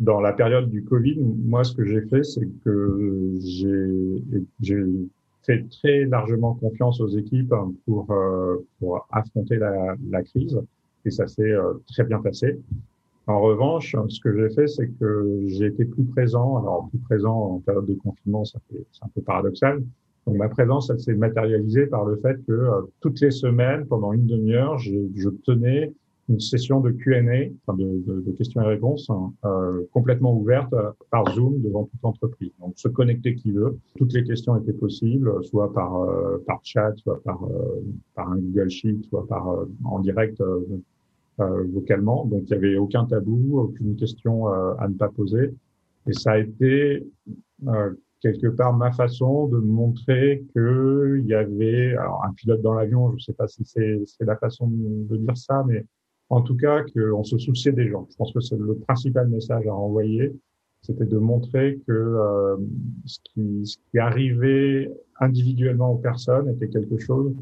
dans 0.00 0.20
la 0.20 0.32
période 0.32 0.70
du 0.70 0.84
Covid, 0.84 1.20
moi 1.20 1.64
ce 1.64 1.74
que 1.74 1.84
j'ai 1.84 2.02
fait, 2.02 2.24
c'est 2.24 2.48
que 2.64 3.34
j'ai, 3.40 4.82
fait 5.46 5.68
très 5.68 6.06
largement 6.06 6.54
confiance 6.54 7.00
aux 7.00 7.08
équipes 7.08 7.54
pour 7.84 8.10
euh, 8.10 8.66
pour 8.80 9.06
affronter 9.10 9.56
la, 9.56 9.94
la 10.10 10.22
crise 10.22 10.58
et 11.04 11.10
ça 11.10 11.26
s'est 11.26 11.42
euh, 11.42 11.74
très 11.86 12.04
bien 12.04 12.20
passé. 12.20 12.58
En 13.26 13.40
revanche, 13.40 13.96
ce 14.08 14.20
que 14.20 14.36
j'ai 14.36 14.54
fait, 14.54 14.66
c'est 14.66 14.88
que 14.98 15.40
j'ai 15.46 15.66
été 15.66 15.86
plus 15.86 16.04
présent. 16.04 16.58
Alors, 16.58 16.88
plus 16.90 16.98
présent 16.98 17.34
en 17.34 17.58
période 17.60 17.86
de 17.86 17.94
confinement, 17.94 18.44
c'est 18.44 18.58
un 19.00 19.08
peu 19.14 19.22
paradoxal. 19.22 19.82
Donc, 20.26 20.36
ma 20.36 20.48
présence, 20.48 20.90
elle 20.90 21.00
s'est 21.00 21.14
matérialisée 21.14 21.86
par 21.86 22.04
le 22.04 22.16
fait 22.16 22.36
que 22.46 22.52
euh, 22.52 22.82
toutes 23.00 23.20
les 23.20 23.30
semaines, 23.30 23.86
pendant 23.86 24.12
une 24.12 24.26
demi-heure, 24.26 24.78
je, 24.78 25.28
tenais 25.44 25.92
une 26.30 26.40
session 26.40 26.80
de 26.80 26.90
Q&A, 26.90 27.50
enfin 27.66 27.76
de, 27.78 28.32
questions 28.32 28.62
et 28.62 28.66
réponses, 28.66 29.10
hein, 29.10 29.32
euh, 29.44 29.82
complètement 29.92 30.34
ouverte 30.34 30.72
euh, 30.72 30.90
par 31.10 31.30
Zoom 31.34 31.60
devant 31.60 31.84
toute 31.84 32.00
l'entreprise. 32.02 32.52
Donc, 32.60 32.72
se 32.76 32.88
connecter 32.88 33.34
qui 33.34 33.52
veut. 33.52 33.78
Toutes 33.98 34.14
les 34.14 34.24
questions 34.24 34.56
étaient 34.56 34.72
possibles, 34.72 35.32
soit 35.44 35.72
par 35.72 36.06
par 36.46 36.60
chat, 36.62 36.92
soit 36.96 37.22
par 37.22 37.40
par 38.14 38.32
un 38.32 38.38
Google 38.38 38.70
Sheet, 38.70 39.02
soit 39.08 39.26
par 39.26 39.66
en 39.84 40.00
direct 40.00 40.40
vocalement. 41.38 42.24
Donc, 42.26 42.42
il 42.46 42.50
n'y 42.50 42.54
avait 42.54 42.76
aucun 42.76 43.04
tabou, 43.04 43.60
aucune 43.60 43.96
question 43.96 44.48
euh, 44.48 44.74
à 44.78 44.88
ne 44.88 44.94
pas 44.94 45.08
poser. 45.08 45.52
Et 46.06 46.12
ça 46.12 46.32
a 46.32 46.38
été 46.38 47.06
euh, 47.66 47.94
quelque 48.20 48.48
part 48.48 48.72
ma 48.72 48.92
façon 48.92 49.48
de 49.48 49.58
montrer 49.58 50.44
qu'il 50.52 51.24
y 51.26 51.34
avait 51.34 51.94
alors, 51.96 52.24
un 52.24 52.32
pilote 52.32 52.62
dans 52.62 52.74
l'avion. 52.74 53.10
Je 53.10 53.16
ne 53.16 53.20
sais 53.20 53.32
pas 53.32 53.48
si 53.48 53.64
c'est 53.64 54.04
la 54.20 54.36
façon 54.36 54.68
de 54.68 55.16
dire 55.16 55.36
ça, 55.36 55.64
mais 55.66 55.84
en 56.30 56.40
tout 56.42 56.56
cas 56.56 56.82
qu'on 56.82 57.24
se 57.24 57.38
souciait 57.38 57.72
des 57.72 57.88
gens. 57.88 58.06
Je 58.10 58.16
pense 58.16 58.32
que 58.32 58.40
c'est 58.40 58.58
le 58.58 58.76
principal 58.76 59.28
message 59.28 59.66
à 59.66 59.72
renvoyer, 59.72 60.32
c'était 60.82 61.06
de 61.06 61.18
montrer 61.18 61.80
que 61.86 61.92
euh, 61.92 62.56
ce, 63.06 63.18
qui, 63.24 63.66
ce 63.66 63.76
qui 63.90 63.98
arrivait 63.98 64.90
individuellement 65.20 65.92
aux 65.92 65.98
personnes 65.98 66.48
était 66.50 66.68
quelque 66.68 66.98
chose 66.98 67.34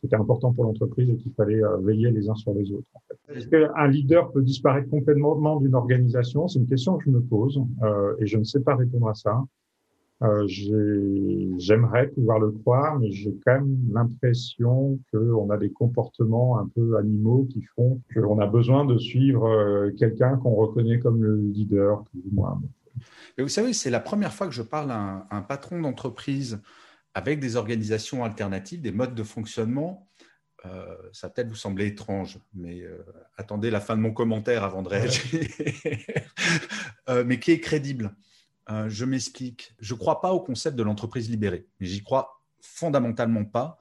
c'était 0.00 0.16
important 0.16 0.52
pour 0.52 0.64
l'entreprise 0.64 1.10
et 1.10 1.16
qu'il 1.16 1.32
fallait 1.32 1.62
euh, 1.62 1.78
veiller 1.78 2.10
les 2.10 2.28
uns 2.28 2.34
sur 2.34 2.52
les 2.54 2.70
autres. 2.72 2.86
Est-ce 3.28 3.48
qu'un 3.48 3.88
leader 3.88 4.30
peut 4.30 4.42
disparaître 4.42 4.88
complètement 4.88 5.56
d'une 5.56 5.74
organisation? 5.74 6.48
C'est 6.48 6.58
une 6.58 6.68
question 6.68 6.96
que 6.96 7.04
je 7.04 7.10
me 7.10 7.20
pose 7.20 7.60
euh, 7.82 8.14
et 8.18 8.26
je 8.26 8.38
ne 8.38 8.44
sais 8.44 8.60
pas 8.60 8.76
répondre 8.76 9.08
à 9.08 9.14
ça. 9.14 9.42
Euh, 10.22 10.46
J'aimerais 11.58 12.08
pouvoir 12.08 12.40
le 12.40 12.50
croire, 12.50 12.98
mais 12.98 13.10
j'ai 13.12 13.34
quand 13.44 13.60
même 13.60 13.78
l'impression 13.92 14.98
qu'on 15.12 15.50
a 15.50 15.56
des 15.56 15.70
comportements 15.70 16.58
un 16.58 16.66
peu 16.66 16.96
animaux 16.96 17.46
qui 17.50 17.62
font 17.76 18.00
qu'on 18.12 18.40
a 18.40 18.46
besoin 18.46 18.84
de 18.84 18.98
suivre 18.98 19.46
euh, 19.46 19.90
quelqu'un 19.96 20.36
qu'on 20.36 20.54
reconnaît 20.54 20.98
comme 20.98 21.22
le 21.22 21.36
leader, 21.36 22.02
plus 22.04 22.20
ou 22.30 22.34
moins. 22.34 22.60
Mais 23.36 23.44
vous 23.44 23.48
savez, 23.48 23.72
c'est 23.72 23.90
la 23.90 24.00
première 24.00 24.32
fois 24.32 24.48
que 24.48 24.54
je 24.54 24.62
parle 24.62 24.90
à 24.90 25.26
un 25.30 25.42
patron 25.42 25.80
d'entreprise 25.80 26.60
avec 27.14 27.40
des 27.40 27.56
organisations 27.56 28.24
alternatives, 28.24 28.80
des 28.80 28.92
modes 28.92 29.14
de 29.14 29.22
fonctionnement. 29.22 30.08
Euh, 30.66 30.96
ça 31.12 31.28
peut-être 31.30 31.48
vous 31.48 31.54
sembler 31.54 31.86
étrange, 31.86 32.38
mais 32.52 32.82
euh, 32.82 33.04
attendez 33.36 33.70
la 33.70 33.80
fin 33.80 33.96
de 33.96 34.00
mon 34.00 34.12
commentaire 34.12 34.64
avant 34.64 34.82
de 34.82 34.88
réagir. 34.88 35.48
euh, 37.08 37.24
mais 37.24 37.38
qui 37.38 37.52
est 37.52 37.60
crédible. 37.60 38.14
Je 38.88 39.06
m'explique. 39.06 39.74
Je 39.78 39.94
ne 39.94 39.98
crois 39.98 40.20
pas 40.20 40.32
au 40.32 40.40
concept 40.40 40.76
de 40.76 40.82
l'entreprise 40.82 41.30
libérée, 41.30 41.66
mais 41.80 41.86
j'y 41.86 42.02
crois 42.02 42.42
fondamentalement 42.60 43.46
pas, 43.46 43.78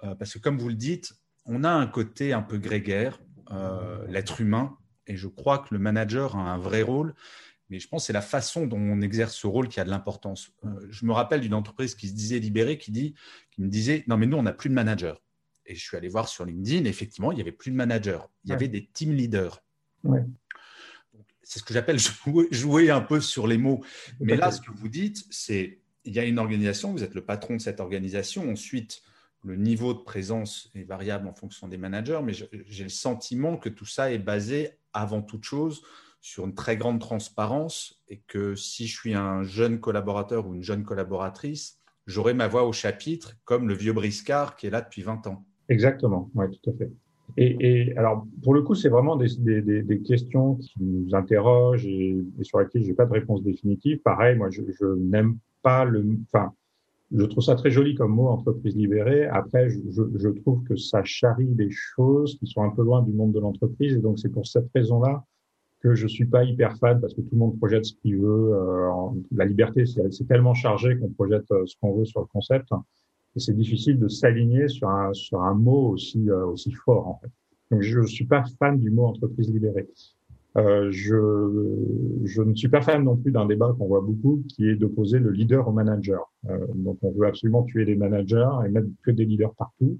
parce 0.00 0.32
que 0.32 0.38
comme 0.38 0.56
vous 0.56 0.70
le 0.70 0.74
dites, 0.74 1.12
on 1.44 1.64
a 1.64 1.70
un 1.70 1.86
côté 1.86 2.32
un 2.32 2.40
peu 2.40 2.56
grégaire, 2.56 3.20
l'être 4.08 4.40
humain, 4.40 4.78
et 5.06 5.16
je 5.16 5.28
crois 5.28 5.58
que 5.58 5.74
le 5.74 5.78
manager 5.78 6.34
a 6.34 6.50
un 6.50 6.56
vrai 6.56 6.80
rôle 6.80 7.14
mais 7.72 7.78
je 7.78 7.88
pense 7.88 8.02
que 8.02 8.06
c'est 8.08 8.12
la 8.12 8.20
façon 8.20 8.66
dont 8.66 8.78
on 8.78 9.00
exerce 9.00 9.34
ce 9.34 9.46
rôle 9.46 9.66
qui 9.66 9.80
a 9.80 9.84
de 9.84 9.88
l'importance. 9.88 10.52
Euh, 10.66 10.68
je 10.90 11.06
me 11.06 11.12
rappelle 11.12 11.40
d'une 11.40 11.54
entreprise 11.54 11.94
qui 11.94 12.06
se 12.06 12.12
disait 12.12 12.38
libérée, 12.38 12.76
qui, 12.76 12.92
dit, 12.92 13.14
qui 13.50 13.62
me 13.62 13.68
disait 13.68 14.04
Non, 14.08 14.18
mais 14.18 14.26
nous, 14.26 14.36
on 14.36 14.42
n'a 14.42 14.52
plus 14.52 14.68
de 14.68 14.74
manager. 14.74 15.22
Et 15.64 15.74
je 15.74 15.82
suis 15.82 15.96
allé 15.96 16.08
voir 16.08 16.28
sur 16.28 16.44
LinkedIn, 16.44 16.84
effectivement, 16.84 17.32
il 17.32 17.36
n'y 17.36 17.40
avait 17.40 17.50
plus 17.50 17.70
de 17.70 17.76
manager. 17.76 18.28
Il 18.44 18.48
y 18.48 18.50
ouais. 18.50 18.56
avait 18.56 18.68
des 18.68 18.90
team 18.92 19.14
leaders. 19.14 19.64
Ouais. 20.04 20.22
C'est 21.42 21.60
ce 21.60 21.64
que 21.64 21.72
j'appelle 21.72 21.98
jouer, 22.26 22.46
jouer, 22.50 22.90
un 22.90 23.00
peu 23.00 23.22
sur 23.22 23.46
les 23.46 23.56
mots. 23.56 23.82
Mais 24.20 24.36
là, 24.36 24.50
ce 24.50 24.60
que 24.60 24.70
vous 24.70 24.88
dites, 24.88 25.24
c'est 25.30 25.80
il 26.04 26.12
y 26.12 26.18
a 26.18 26.24
une 26.24 26.38
organisation, 26.38 26.92
vous 26.92 27.04
êtes 27.04 27.14
le 27.14 27.24
patron 27.24 27.56
de 27.56 27.62
cette 27.62 27.80
organisation. 27.80 28.50
Ensuite, 28.50 29.00
le 29.44 29.56
niveau 29.56 29.94
de 29.94 30.00
présence 30.00 30.70
est 30.74 30.82
variable 30.82 31.26
en 31.26 31.32
fonction 31.32 31.68
des 31.68 31.78
managers, 31.78 32.20
mais 32.22 32.34
j'ai 32.34 32.82
le 32.82 32.90
sentiment 32.90 33.56
que 33.56 33.70
tout 33.70 33.86
ça 33.86 34.12
est 34.12 34.18
basé 34.18 34.72
avant 34.92 35.22
toute 35.22 35.44
chose 35.44 35.82
sur 36.22 36.46
une 36.46 36.54
très 36.54 36.76
grande 36.76 37.00
transparence 37.00 38.00
et 38.08 38.22
que 38.28 38.54
si 38.54 38.86
je 38.86 38.96
suis 38.96 39.14
un 39.14 39.42
jeune 39.42 39.80
collaborateur 39.80 40.46
ou 40.46 40.54
une 40.54 40.62
jeune 40.62 40.84
collaboratrice, 40.84 41.80
j'aurai 42.06 42.32
ma 42.32 42.46
voix 42.46 42.64
au 42.64 42.72
chapitre 42.72 43.34
comme 43.44 43.68
le 43.68 43.74
vieux 43.74 43.92
briscard 43.92 44.56
qui 44.56 44.68
est 44.68 44.70
là 44.70 44.80
depuis 44.80 45.02
20 45.02 45.26
ans. 45.26 45.44
Exactement, 45.68 46.30
oui, 46.34 46.46
tout 46.62 46.70
à 46.70 46.74
fait. 46.74 46.92
Et, 47.36 47.56
et, 47.60 47.96
alors, 47.96 48.26
pour 48.42 48.54
le 48.54 48.62
coup, 48.62 48.74
c'est 48.74 48.88
vraiment 48.88 49.16
des, 49.16 49.30
des, 49.38 50.02
questions 50.02 50.56
qui 50.56 50.74
nous 50.80 51.14
interrogent 51.14 51.86
et, 51.86 52.16
sur 52.42 52.60
lesquelles 52.60 52.84
j'ai 52.84 52.94
pas 52.94 53.06
de 53.06 53.12
réponse 53.12 53.42
définitive. 53.42 54.00
Pareil, 54.02 54.36
moi, 54.36 54.48
je, 54.50 54.60
n'aime 54.98 55.38
pas 55.62 55.84
le, 55.84 56.06
enfin, 56.32 56.52
je 57.10 57.24
trouve 57.24 57.42
ça 57.42 57.54
très 57.54 57.70
joli 57.70 57.94
comme 57.94 58.12
mot, 58.12 58.28
entreprise 58.28 58.76
libérée. 58.76 59.26
Après, 59.26 59.70
je, 59.70 59.78
je, 60.14 60.28
trouve 60.28 60.62
que 60.64 60.76
ça 60.76 61.02
charrie 61.04 61.46
des 61.46 61.70
choses 61.70 62.36
qui 62.38 62.46
sont 62.46 62.62
un 62.62 62.70
peu 62.70 62.82
loin 62.82 63.02
du 63.02 63.12
monde 63.12 63.32
de 63.32 63.40
l'entreprise. 63.40 63.94
Et 63.94 64.00
donc, 64.00 64.18
c'est 64.18 64.30
pour 64.30 64.46
cette 64.46 64.68
raison-là 64.74 65.24
que 65.82 65.94
je 65.94 66.06
suis 66.06 66.26
pas 66.26 66.44
hyper 66.44 66.76
fan 66.78 67.00
parce 67.00 67.12
que 67.14 67.20
tout 67.20 67.30
le 67.32 67.38
monde 67.38 67.58
projette 67.58 67.84
ce 67.84 67.94
qu'il 67.94 68.18
veut. 68.18 68.54
Euh, 68.54 68.90
la 69.32 69.44
liberté, 69.44 69.84
c'est 69.86 70.28
tellement 70.28 70.54
chargé 70.54 70.96
qu'on 70.98 71.08
projette 71.08 71.50
euh, 71.50 71.66
ce 71.66 71.74
qu'on 71.80 71.94
veut 71.94 72.04
sur 72.04 72.20
le 72.20 72.26
concept. 72.26 72.68
Et 73.34 73.40
c'est 73.40 73.54
difficile 73.54 73.98
de 73.98 74.08
s'aligner 74.08 74.68
sur 74.68 74.88
un, 74.88 75.12
sur 75.14 75.42
un 75.42 75.54
mot 75.54 75.90
aussi, 75.90 76.28
euh, 76.28 76.46
aussi 76.46 76.72
fort, 76.72 77.08
en 77.08 77.18
fait. 77.20 77.30
Donc, 77.70 77.80
je 77.80 78.02
suis 78.02 78.26
pas 78.26 78.44
fan 78.58 78.78
du 78.78 78.90
mot 78.90 79.06
entreprise 79.06 79.50
libérée. 79.50 79.88
Euh, 80.58 80.90
je, 80.90 81.16
je, 82.24 82.42
ne 82.42 82.54
suis 82.54 82.68
pas 82.68 82.82
fan 82.82 83.02
non 83.02 83.16
plus 83.16 83.32
d'un 83.32 83.46
débat 83.46 83.74
qu'on 83.78 83.86
voit 83.86 84.02
beaucoup, 84.02 84.44
qui 84.48 84.68
est 84.68 84.76
d'opposer 84.76 85.18
le 85.18 85.30
leader 85.30 85.66
au 85.66 85.72
manager. 85.72 86.30
Euh, 86.50 86.66
donc, 86.74 86.98
on 87.00 87.10
veut 87.12 87.26
absolument 87.26 87.62
tuer 87.62 87.86
les 87.86 87.96
managers 87.96 88.50
et 88.66 88.68
mettre 88.68 88.88
que 89.02 89.10
des 89.10 89.24
leaders 89.24 89.54
partout. 89.54 89.98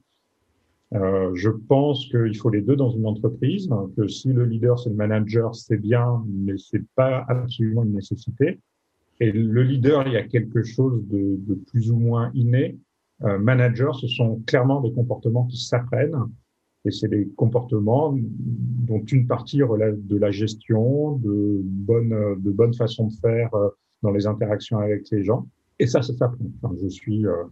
Euh, 0.95 1.35
je 1.35 1.49
pense 1.49 2.07
qu'il 2.07 2.37
faut 2.37 2.51
les 2.51 2.61
deux 2.61 2.77
dans 2.77 2.91
une 2.91 3.07
entreprise, 3.07 3.69
que 3.97 4.07
si 4.07 4.33
le 4.33 4.45
leader 4.45 4.79
c'est 4.79 4.91
le 4.91 4.97
manager, 4.97 5.55
c'est 5.55 5.79
bien, 5.79 6.23
mais 6.29 6.55
c'est 6.59 6.85
pas 6.95 7.25
absolument 7.29 7.85
une 7.85 7.95
nécessité. 7.95 8.61
Et 9.21 9.33
le 9.33 9.63
leader, 9.63 10.07
il 10.07 10.15
y 10.15 10.17
a 10.17 10.25
quelque 10.25 10.63
chose 10.63 11.03
de, 11.09 11.37
de 11.39 11.55
plus 11.55 11.91
ou 11.91 11.97
moins 11.97 12.31
inné. 12.35 12.79
Euh, 13.23 13.39
managers, 13.39 13.93
ce 14.01 14.09
sont 14.09 14.43
clairement 14.47 14.81
des 14.81 14.93
comportements 14.93 15.47
qui 15.47 15.57
s'apprennent 15.57 16.17
et 16.85 16.91
c'est 16.91 17.09
des 17.09 17.29
comportements 17.37 18.15
dont 18.17 19.05
une 19.05 19.27
partie 19.27 19.63
relève 19.63 19.97
de 20.07 20.17
la 20.17 20.31
gestion, 20.31 21.17
de 21.19 21.61
bonnes, 21.63 22.41
de 22.41 22.51
bonnes 22.51 22.75
façons 22.75 23.07
de 23.07 23.13
faire 23.15 23.55
euh, 23.55 23.69
dans 24.03 24.11
les 24.11 24.27
interactions 24.27 24.79
avec 24.79 25.09
les 25.11 25.23
gens. 25.23 25.47
Et 25.79 25.87
ça, 25.87 26.03
ça 26.03 26.13
s'apprend. 26.13 26.45
Je 26.83 26.89
suis, 26.89 27.27
euh, 27.27 27.45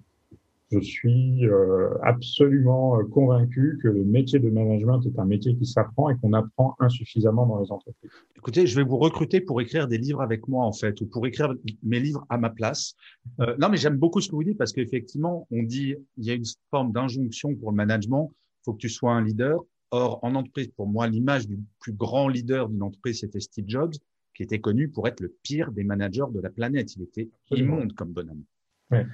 je 0.71 0.79
suis 0.79 1.47
euh, 1.47 1.91
absolument 2.03 2.99
convaincu 3.07 3.79
que 3.83 3.89
le 3.89 4.05
métier 4.05 4.39
de 4.39 4.49
management 4.51 5.01
est 5.05 5.19
un 5.19 5.25
métier 5.25 5.57
qui 5.57 5.67
s'apprend 5.67 6.11
et 6.11 6.17
qu'on 6.19 6.33
apprend 6.33 6.77
insuffisamment 6.79 7.47
dans 7.47 7.61
les 7.61 7.73
entreprises. 7.73 8.11
Écoutez, 8.37 8.67
je 8.67 8.77
vais 8.77 8.85
vous 8.85 8.99
recruter 8.99 9.41
pour 9.41 9.61
écrire 9.61 9.89
des 9.89 9.99
livres 9.99 10.23
avec 10.23 10.47
moi, 10.49 10.65
en 10.65 10.73
fait, 10.73 11.01
ou 11.01 11.07
pour 11.07 11.27
écrire 11.27 11.55
mes 11.83 11.99
livres 11.99 12.25
à 12.29 12.39
ma 12.39 12.51
place. 12.51 12.95
Euh, 13.41 13.57
non, 13.59 13.69
mais 13.69 13.77
j'aime 13.77 13.97
beaucoup 13.97 14.21
ce 14.21 14.29
que 14.29 14.37
vous 14.37 14.45
dites 14.45 14.59
parce 14.59 14.73
qu'effectivement, 14.73 15.47
on 15.51 15.63
dit, 15.63 15.97
il 16.17 16.25
y 16.25 16.31
a 16.31 16.35
une 16.35 16.45
forme 16.71 16.93
d'injonction 16.93 17.55
pour 17.57 17.71
le 17.71 17.77
management 17.77 18.33
faut 18.65 18.75
que 18.75 18.79
tu 18.79 18.89
sois 18.89 19.13
un 19.13 19.25
leader. 19.25 19.61
Or, 19.91 20.21
en 20.23 20.35
entreprise, 20.35 20.69
pour 20.77 20.87
moi, 20.87 21.09
l'image 21.09 21.49
du 21.49 21.59
plus 21.81 21.93
grand 21.93 22.29
leader 22.29 22.69
d'une 22.69 22.83
entreprise, 22.83 23.21
c'était 23.21 23.41
Steve 23.41 23.65
Jobs, 23.67 23.95
qui 24.35 24.45
était 24.45 24.61
connu 24.61 24.89
pour 24.89 25.09
être 25.09 25.21
le 25.21 25.35
pire 25.43 25.73
des 25.73 25.83
managers 25.83 26.31
de 26.33 26.41
la 26.41 26.51
planète. 26.51 26.95
Il 26.95 27.03
était 27.03 27.29
immonde 27.51 27.93
comme 27.95 28.13
bonhomme. 28.13 28.45
Ouais. 28.91 29.07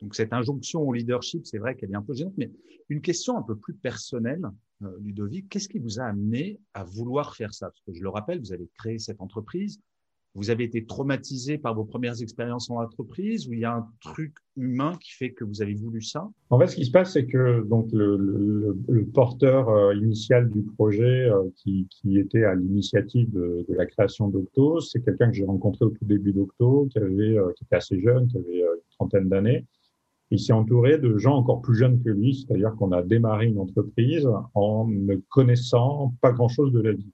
Donc, 0.00 0.14
cette 0.14 0.32
injonction 0.32 0.80
au 0.82 0.92
leadership, 0.92 1.46
c'est 1.46 1.58
vrai 1.58 1.74
qu'elle 1.74 1.90
est 1.90 1.96
un 1.96 2.02
peu 2.02 2.14
gênante. 2.14 2.34
Mais 2.36 2.50
une 2.88 3.00
question 3.00 3.36
un 3.36 3.42
peu 3.42 3.56
plus 3.56 3.74
personnelle, 3.74 4.46
euh, 4.82 4.96
Ludovic, 5.00 5.48
qu'est-ce 5.48 5.68
qui 5.68 5.78
vous 5.78 6.00
a 6.00 6.04
amené 6.04 6.60
à 6.74 6.84
vouloir 6.84 7.34
faire 7.36 7.52
ça? 7.52 7.66
Parce 7.66 7.80
que 7.80 7.92
je 7.92 8.02
le 8.02 8.08
rappelle, 8.08 8.40
vous 8.40 8.52
avez 8.52 8.68
créé 8.78 8.98
cette 8.98 9.20
entreprise 9.20 9.80
vous 10.38 10.50
avez 10.50 10.64
été 10.64 10.84
traumatisé 10.84 11.58
par 11.58 11.74
vos 11.74 11.84
premières 11.84 12.22
expériences 12.22 12.70
en 12.70 12.80
entreprise 12.80 13.48
ou 13.48 13.54
il 13.54 13.60
y 13.60 13.64
a 13.64 13.74
un 13.74 13.88
truc 14.00 14.36
humain 14.56 14.96
qui 15.02 15.12
fait 15.12 15.32
que 15.32 15.44
vous 15.44 15.62
avez 15.62 15.74
voulu 15.74 16.00
ça? 16.00 16.28
En 16.50 16.58
fait, 16.58 16.68
ce 16.68 16.76
qui 16.76 16.84
se 16.84 16.90
passe, 16.90 17.12
c'est 17.12 17.26
que 17.26 17.64
donc 17.66 17.90
le, 17.92 18.16
le, 18.16 18.78
le 18.88 19.04
porteur 19.06 19.68
euh, 19.68 19.94
initial 19.96 20.48
du 20.50 20.62
projet, 20.62 21.28
euh, 21.28 21.48
qui, 21.56 21.88
qui, 21.90 22.18
était 22.18 22.44
à 22.44 22.54
l'initiative 22.54 23.30
de, 23.32 23.66
de, 23.68 23.74
la 23.74 23.86
création 23.86 24.28
d'Octo, 24.28 24.80
c'est 24.80 25.00
quelqu'un 25.00 25.28
que 25.28 25.34
j'ai 25.34 25.44
rencontré 25.44 25.84
au 25.84 25.90
tout 25.90 26.04
début 26.04 26.32
d'Octo, 26.32 26.88
qui 26.90 26.98
avait, 26.98 27.36
euh, 27.36 27.52
qui 27.56 27.64
était 27.64 27.76
assez 27.76 28.00
jeune, 28.00 28.28
qui 28.28 28.38
avait 28.38 28.60
une 28.60 28.96
trentaine 28.96 29.28
d'années. 29.28 29.64
Il 30.30 30.38
s'est 30.38 30.52
entouré 30.52 30.98
de 30.98 31.16
gens 31.16 31.36
encore 31.36 31.62
plus 31.62 31.76
jeunes 31.76 32.02
que 32.02 32.10
lui, 32.10 32.34
c'est-à-dire 32.34 32.74
qu'on 32.76 32.92
a 32.92 33.02
démarré 33.02 33.46
une 33.46 33.58
entreprise 33.58 34.28
en 34.54 34.86
ne 34.86 35.16
connaissant 35.28 36.14
pas 36.20 36.32
grand-chose 36.32 36.72
de 36.72 36.80
la 36.80 36.92
vie. 36.92 37.10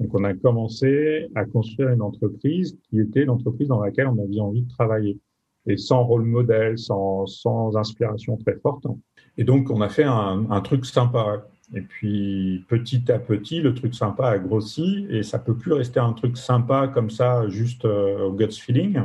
Donc, 0.00 0.14
on 0.14 0.24
a 0.24 0.34
commencé 0.34 1.28
à 1.34 1.44
construire 1.44 1.90
une 1.90 2.02
entreprise 2.02 2.76
qui 2.88 3.00
était 3.00 3.24
l'entreprise 3.24 3.68
dans 3.68 3.82
laquelle 3.82 4.08
on 4.08 4.18
avait 4.18 4.40
envie 4.40 4.62
de 4.62 4.68
travailler 4.68 5.18
et 5.66 5.76
sans 5.76 6.02
rôle 6.04 6.24
modèle, 6.24 6.78
sans, 6.78 7.26
sans 7.26 7.76
inspiration 7.76 8.36
très 8.36 8.56
forte. 8.56 8.86
Et 9.38 9.44
donc, 9.44 9.70
on 9.70 9.80
a 9.80 9.88
fait 9.88 10.04
un, 10.04 10.46
un, 10.50 10.60
truc 10.60 10.84
sympa. 10.84 11.46
Et 11.74 11.82
puis, 11.82 12.64
petit 12.68 13.10
à 13.10 13.18
petit, 13.18 13.60
le 13.60 13.74
truc 13.74 13.94
sympa 13.94 14.28
a 14.28 14.38
grossi 14.38 15.06
et 15.08 15.22
ça 15.22 15.38
peut 15.38 15.56
plus 15.56 15.72
rester 15.72 16.00
un 16.00 16.12
truc 16.12 16.36
sympa 16.36 16.88
comme 16.88 17.10
ça, 17.10 17.48
juste 17.48 17.84
euh, 17.84 18.26
au 18.26 18.32
guts 18.32 18.50
feeling. 18.50 18.98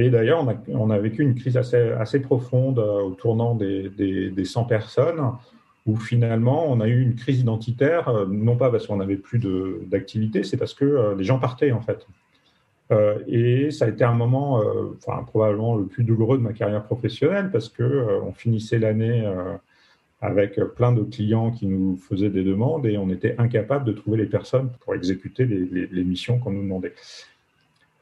Et 0.00 0.10
d'ailleurs, 0.10 0.46
on 0.68 0.90
a, 0.90 0.98
vécu 0.98 1.22
une 1.22 1.34
crise 1.34 1.58
assez, 1.58 2.20
profonde 2.20 2.78
euh, 2.78 3.02
au 3.02 3.10
tournant 3.10 3.54
des, 3.54 3.90
des, 3.90 4.30
des 4.30 4.44
100 4.44 4.64
personnes 4.64 5.20
où 5.86 5.96
finalement 5.96 6.66
on 6.68 6.80
a 6.80 6.88
eu 6.88 7.00
une 7.00 7.14
crise 7.14 7.40
identitaire, 7.40 8.08
euh, 8.08 8.26
non 8.26 8.56
pas 8.56 8.70
parce 8.70 8.86
qu'on 8.86 8.96
n'avait 8.96 9.16
plus 9.16 9.40
d'activité, 9.86 10.42
c'est 10.42 10.56
parce 10.56 10.74
que 10.74 10.84
euh, 10.84 11.14
les 11.16 11.24
gens 11.24 11.38
partaient 11.38 11.72
en 11.72 11.80
fait. 11.80 12.06
Et 13.28 13.70
ça 13.70 13.84
a 13.84 13.88
été 13.88 14.02
un 14.02 14.14
moment, 14.14 14.64
enfin 14.96 15.22
probablement 15.22 15.76
le 15.76 15.86
plus 15.86 16.02
douloureux 16.02 16.38
de 16.38 16.42
ma 16.42 16.52
carrière 16.52 16.82
professionnelle 16.82 17.52
parce 17.52 17.68
que 17.68 18.20
on 18.24 18.32
finissait 18.32 18.80
l'année 18.80 19.32
avec 20.20 20.58
plein 20.74 20.90
de 20.90 21.04
clients 21.04 21.52
qui 21.52 21.68
nous 21.68 21.96
faisaient 21.98 22.30
des 22.30 22.42
demandes 22.42 22.86
et 22.86 22.98
on 22.98 23.08
était 23.08 23.36
incapable 23.38 23.84
de 23.84 23.92
trouver 23.92 24.18
les 24.18 24.26
personnes 24.26 24.70
pour 24.80 24.96
exécuter 24.96 25.44
les, 25.44 25.86
les 25.86 26.02
missions 26.02 26.40
qu'on 26.40 26.50
nous 26.50 26.62
demandait. 26.62 26.94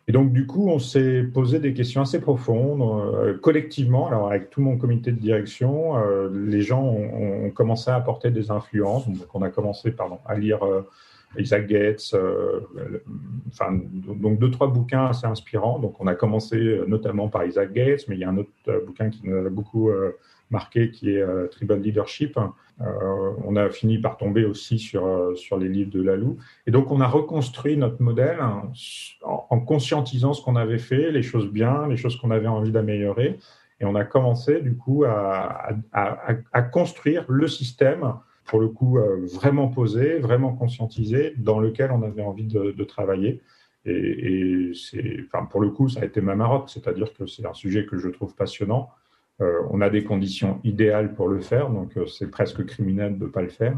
Et 0.08 0.12
donc, 0.12 0.32
du 0.32 0.46
coup, 0.46 0.70
on 0.70 0.78
s'est 0.78 1.22
posé 1.22 1.60
des 1.60 1.74
questions 1.74 2.00
assez 2.00 2.18
profondes, 2.18 2.80
euh, 2.80 3.36
collectivement. 3.36 4.06
Alors, 4.06 4.28
avec 4.28 4.48
tout 4.48 4.62
mon 4.62 4.78
comité 4.78 5.12
de 5.12 5.20
direction, 5.20 5.98
euh, 5.98 6.30
les 6.32 6.62
gens 6.62 6.82
ont, 6.82 7.44
ont, 7.46 7.50
commencé 7.50 7.90
à 7.90 7.96
apporter 7.96 8.30
des 8.30 8.50
influences. 8.50 9.06
Donc, 9.06 9.28
on 9.34 9.42
a 9.42 9.50
commencé 9.50 9.90
pardon, 9.90 10.18
à 10.24 10.34
lire 10.34 10.64
euh, 10.64 10.80
Isaac 11.36 11.66
Gates, 11.66 12.14
euh, 12.14 12.60
enfin, 13.48 13.78
donc 13.94 14.38
deux, 14.38 14.50
trois 14.50 14.68
bouquins 14.68 15.08
assez 15.08 15.26
inspirants. 15.26 15.78
Donc, 15.78 16.00
on 16.00 16.06
a 16.06 16.14
commencé 16.14 16.80
notamment 16.88 17.28
par 17.28 17.44
Isaac 17.44 17.74
Gates, 17.74 18.08
mais 18.08 18.16
il 18.16 18.20
y 18.20 18.24
a 18.24 18.30
un 18.30 18.38
autre 18.38 18.50
bouquin 18.86 19.10
qui 19.10 19.20
nous 19.24 19.46
a 19.46 19.50
beaucoup 19.50 19.90
marqué 20.50 20.90
qui 20.90 21.10
est 21.10 21.48
Tribal 21.50 21.82
Leadership. 21.82 22.38
Euh, 22.80 23.32
on 23.44 23.56
a 23.56 23.70
fini 23.70 23.98
par 23.98 24.16
tomber 24.16 24.44
aussi 24.44 24.78
sur, 24.78 25.04
euh, 25.04 25.34
sur 25.34 25.56
les 25.56 25.68
livres 25.68 25.90
de 25.90 26.00
Lalou. 26.00 26.38
Et 26.66 26.70
donc, 26.70 26.92
on 26.92 27.00
a 27.00 27.08
reconstruit 27.08 27.76
notre 27.76 28.00
modèle 28.00 28.38
en, 29.50 29.56
en 29.56 29.60
conscientisant 29.60 30.32
ce 30.32 30.42
qu'on 30.42 30.56
avait 30.56 30.78
fait, 30.78 31.10
les 31.10 31.22
choses 31.22 31.50
bien, 31.50 31.86
les 31.88 31.96
choses 31.96 32.16
qu'on 32.16 32.30
avait 32.30 32.46
envie 32.46 32.72
d'améliorer. 32.72 33.38
Et 33.80 33.84
on 33.84 33.94
a 33.94 34.04
commencé, 34.04 34.60
du 34.60 34.76
coup, 34.76 35.04
à, 35.04 36.62
construire 36.72 37.24
le 37.28 37.46
système, 37.46 38.14
pour 38.44 38.60
le 38.60 38.68
coup, 38.68 38.98
euh, 38.98 39.24
vraiment 39.32 39.68
posé, 39.68 40.18
vraiment 40.18 40.52
conscientisé, 40.52 41.34
dans 41.36 41.60
lequel 41.60 41.92
on 41.92 42.02
avait 42.02 42.22
envie 42.22 42.46
de, 42.46 42.84
travailler. 42.84 43.40
Et, 43.84 44.72
c'est, 44.74 45.24
pour 45.50 45.60
le 45.60 45.70
coup, 45.70 45.88
ça 45.88 46.00
a 46.00 46.04
été 46.04 46.20
ma 46.20 46.34
marotte, 46.34 46.68
c'est-à-dire 46.68 47.12
que 47.14 47.26
c'est 47.26 47.46
un 47.46 47.54
sujet 47.54 47.86
que 47.86 47.98
je 47.98 48.08
trouve 48.08 48.34
passionnant. 48.34 48.90
Euh, 49.40 49.62
on 49.70 49.80
a 49.80 49.88
des 49.88 50.02
conditions 50.02 50.60
idéales 50.64 51.14
pour 51.14 51.28
le 51.28 51.40
faire, 51.40 51.70
donc 51.70 51.96
euh, 51.96 52.06
c'est 52.06 52.28
presque 52.28 52.66
criminel 52.66 53.18
de 53.18 53.26
ne 53.26 53.30
pas 53.30 53.42
le 53.42 53.48
faire. 53.48 53.76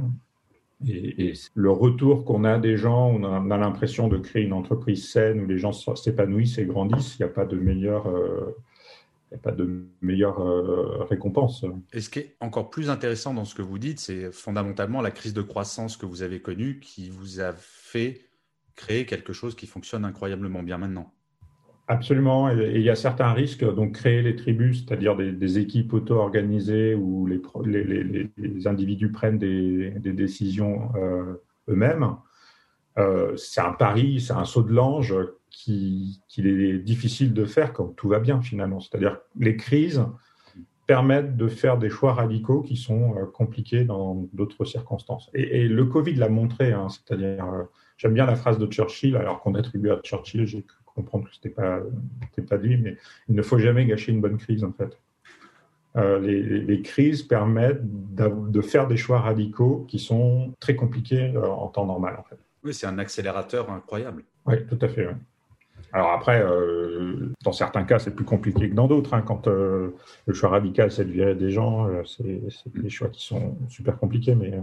Et, 0.88 1.34
le 1.54 1.70
retour 1.70 2.24
qu'on 2.24 2.44
a 2.44 2.58
des 2.58 2.76
gens, 2.76 3.08
on 3.08 3.50
a, 3.50 3.58
l'impression 3.58 4.08
de 4.08 4.18
créer 4.18 4.44
une 4.44 4.52
entreprise 4.52 5.08
saine 5.08 5.40
où 5.40 5.46
les 5.46 5.58
gens 5.58 5.72
s'épanouissent 5.72 6.58
et 6.58 6.64
grandissent. 6.64 7.18
Il 7.18 7.22
n'y 7.22 7.30
a 7.30 7.32
pas 7.32 7.44
de 7.44 7.56
euh, 7.56 8.56
a 9.34 9.38
pas 9.38 9.52
de 9.52 9.86
meilleure 10.00 11.06
récompense. 11.08 11.64
Et 11.92 12.00
ce 12.00 12.10
qui 12.10 12.20
est 12.20 12.36
encore 12.40 12.70
plus 12.70 12.90
intéressant 12.90 13.34
dans 13.34 13.44
ce 13.44 13.54
que 13.54 13.62
vous 13.62 13.78
dites, 13.78 14.00
c'est 14.00 14.32
fondamentalement 14.32 15.02
la 15.02 15.10
crise 15.10 15.34
de 15.34 15.42
croissance 15.42 15.96
que 15.96 16.06
vous 16.06 16.22
avez 16.22 16.40
connue 16.40 16.80
qui 16.80 17.10
vous 17.10 17.40
a 17.40 17.52
fait 17.52 18.30
créer 18.74 19.04
quelque 19.04 19.32
chose 19.32 19.54
qui 19.54 19.66
fonctionne 19.66 20.04
incroyablement 20.04 20.62
bien 20.62 20.78
maintenant. 20.78 21.12
Absolument, 21.90 22.48
et 22.48 22.76
il 22.76 22.82
y 22.82 22.88
a 22.88 22.94
certains 22.94 23.32
risques. 23.32 23.64
Donc, 23.64 23.96
créer 23.96 24.22
les 24.22 24.36
tribus, 24.36 24.84
c'est-à-dire 24.86 25.16
des, 25.16 25.58
équipes 25.58 25.92
auto-organisées 25.92 26.94
où 26.94 27.26
les, 27.26 28.68
individus 28.68 29.10
prennent 29.10 29.38
des, 29.38 29.90
décisions 29.98 30.92
euh, 30.94 31.42
eux-mêmes, 31.68 32.14
euh, 32.96 33.36
c'est 33.36 33.60
un 33.60 33.72
pari, 33.72 34.20
c'est 34.20 34.34
un 34.34 34.44
saut 34.44 34.62
de 34.62 34.72
l'ange 34.72 35.16
qu'il 35.50 36.12
qui 36.28 36.46
est 36.46 36.78
difficile 36.78 37.34
de 37.34 37.44
faire 37.44 37.72
quand 37.72 37.88
tout 37.96 38.08
va 38.08 38.20
bien 38.20 38.40
finalement. 38.40 38.78
C'est-à-dire 38.78 39.18
les 39.36 39.56
crises 39.56 40.04
permettent 40.86 41.36
de 41.36 41.48
faire 41.48 41.76
des 41.76 41.90
choix 41.90 42.12
radicaux 42.12 42.62
qui 42.62 42.76
sont 42.76 43.16
euh, 43.16 43.26
compliqués 43.26 43.82
dans 43.82 44.28
d'autres 44.32 44.64
circonstances. 44.64 45.28
Et, 45.34 45.66
le 45.66 45.84
Covid 45.86 46.14
l'a 46.14 46.28
montré, 46.28 46.72
hein, 46.72 46.86
c'est-à-dire, 46.88 47.44
j'aime 47.96 48.14
bien 48.14 48.26
la 48.26 48.36
phrase 48.36 48.60
de 48.60 48.66
Churchill, 48.66 49.16
alors 49.16 49.40
qu'on 49.40 49.56
attribue 49.56 49.90
à 49.90 50.00
Churchill, 50.04 50.46
j'ai 50.46 50.64
comprendre 51.02 51.28
que 51.28 51.34
ce 51.34 51.38
n'était 51.38 51.54
pas, 51.54 51.80
pas 52.48 52.56
lui, 52.56 52.76
mais 52.76 52.96
il 53.28 53.34
ne 53.34 53.42
faut 53.42 53.58
jamais 53.58 53.86
gâcher 53.86 54.12
une 54.12 54.20
bonne 54.20 54.38
crise, 54.38 54.64
en 54.64 54.72
fait. 54.72 54.96
Euh, 55.96 56.20
les, 56.20 56.82
crises 56.82 57.22
permettent 57.22 57.82
de 57.82 58.60
faire 58.60 58.86
des 58.86 58.96
choix 58.96 59.20
radicaux 59.20 59.84
qui 59.88 59.98
sont 59.98 60.54
très 60.60 60.76
compliqués 60.76 61.32
euh, 61.34 61.48
en 61.48 61.66
temps 61.66 61.86
normal, 61.86 62.16
en 62.18 62.22
fait. 62.22 62.38
Oui, 62.62 62.74
c'est 62.74 62.86
un 62.86 62.98
accélérateur 62.98 63.70
incroyable. 63.70 64.22
Oui, 64.46 64.54
tout 64.66 64.78
à 64.80 64.88
fait. 64.88 65.08
Alors 65.92 66.12
après, 66.12 66.40
euh, 66.42 67.32
dans 67.42 67.52
certains 67.52 67.82
cas, 67.82 67.98
c'est 67.98 68.14
plus 68.14 68.24
compliqué 68.24 68.70
que 68.70 68.74
dans 68.74 68.86
d'autres. 68.86 69.14
Hein. 69.14 69.22
Quand 69.22 69.48
le 69.48 69.94
choix 70.32 70.50
radical, 70.50 70.92
c'est 70.92 71.04
de 71.04 71.10
virer 71.10 71.34
des 71.34 71.50
gens, 71.50 71.88
c'est 72.04 72.40
des 72.66 72.90
choix 72.90 73.08
qui 73.08 73.24
sont 73.24 73.56
super 73.68 73.98
compliqués, 73.98 74.36
mais 74.36 74.60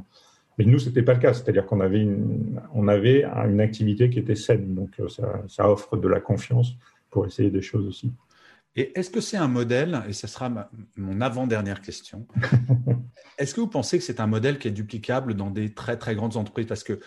mais 0.58 0.66
nous, 0.66 0.80
c'était 0.80 1.04
pas 1.04 1.14
le 1.14 1.20
cas. 1.20 1.34
C'est-à-dire 1.34 1.66
qu'on 1.66 1.80
avait 1.80 2.02
une, 2.02 2.60
on 2.74 2.88
avait 2.88 3.24
une 3.24 3.62
activité 3.62 4.10
qui 4.10 4.20
était 4.20 4.36
saine. 4.36 4.74
Donc, 4.76 5.00
euh, 5.00 5.08
ça, 5.08 5.44
ça 5.48 5.70
offre 5.70 5.98
de 5.98 6.08
la 6.08 6.20
confiance 6.20 6.74
pour 7.10 7.26
essayer 7.26 7.52
des 7.52 7.62
choses 7.62 7.86
aussi. 7.88 8.12
Et 8.76 8.98
est-ce 8.98 9.10
que 9.10 9.22
c'est 9.22 9.38
un 9.38 9.48
modèle, 9.48 10.04
et 10.08 10.14
ce 10.14 10.28
sera 10.28 10.70
mon 10.98 11.20
avant-dernière 11.20 11.82
question, 11.82 12.28
est-ce 13.40 13.56
que 13.56 13.60
vous 13.60 13.68
pensez 13.68 13.98
que 13.98 14.04
c'est 14.04 14.20
un 14.20 14.28
modèle 14.28 14.60
qui 14.60 14.68
est 14.68 14.72
duplicable 14.72 15.34
dans 15.34 15.50
des 15.50 15.74
très 15.74 15.98
très 15.98 16.14
grandes 16.14 16.38
entreprises? 16.38 16.68
Parce 16.68 16.84
que 16.84 17.00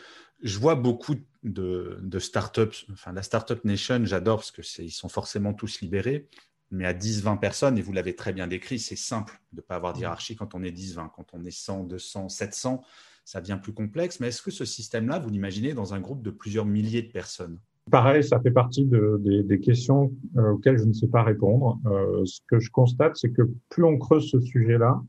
je 0.42 0.58
vois 0.58 0.74
beaucoup 0.74 1.14
de, 1.44 1.98
de 2.02 2.18
startups, 2.18 2.86
enfin 2.92 3.12
la 3.12 3.22
Startup 3.22 3.64
Nation, 3.64 4.04
j'adore 4.04 4.38
parce 4.38 4.50
que 4.50 4.62
ils 4.82 4.90
sont 4.90 5.08
forcément 5.08 5.54
tous 5.54 5.80
libérés, 5.80 6.26
mais 6.72 6.86
à 6.86 6.92
10-20 6.92 7.38
personnes, 7.38 7.78
et 7.78 7.82
vous 7.82 7.92
l'avez 7.92 8.16
très 8.16 8.32
bien 8.32 8.48
décrit, 8.48 8.80
c'est 8.80 8.96
simple 8.96 9.40
de 9.52 9.58
ne 9.58 9.62
pas 9.62 9.76
avoir 9.76 9.92
d'hierarchie 9.92 10.34
quand 10.34 10.56
on 10.56 10.64
est 10.64 10.76
10-20. 10.76 11.10
Quand 11.14 11.26
on 11.34 11.44
est 11.44 11.50
100, 11.52 11.84
200, 11.84 12.28
700, 12.30 12.82
ça 13.24 13.40
devient 13.40 13.58
plus 13.62 13.72
complexe. 13.72 14.20
Mais 14.20 14.28
est-ce 14.28 14.42
que 14.42 14.50
ce 14.50 14.64
système-là, 14.64 15.18
vous 15.18 15.30
l'imaginez 15.30 15.74
dans 15.74 15.94
un 15.94 16.00
groupe 16.00 16.22
de 16.22 16.30
plusieurs 16.30 16.66
milliers 16.66 17.02
de 17.02 17.10
personnes? 17.10 17.58
Pareil, 17.90 18.22
ça 18.22 18.40
fait 18.40 18.50
partie 18.52 18.84
de, 18.84 19.20
des, 19.42 19.60
questions 19.60 20.12
euh, 20.36 20.52
auxquelles 20.52 20.78
je 20.78 20.84
ne 20.84 20.92
sais 20.92 21.08
pas 21.08 21.22
répondre. 21.22 21.78
Euh, 21.86 22.24
ce 22.24 22.40
que 22.46 22.60
je 22.60 22.70
constate, 22.70 23.16
c'est 23.16 23.30
que 23.30 23.42
plus 23.68 23.84
on 23.84 23.98
creuse 23.98 24.30
ce 24.30 24.38
sujet-là, 24.40 25.02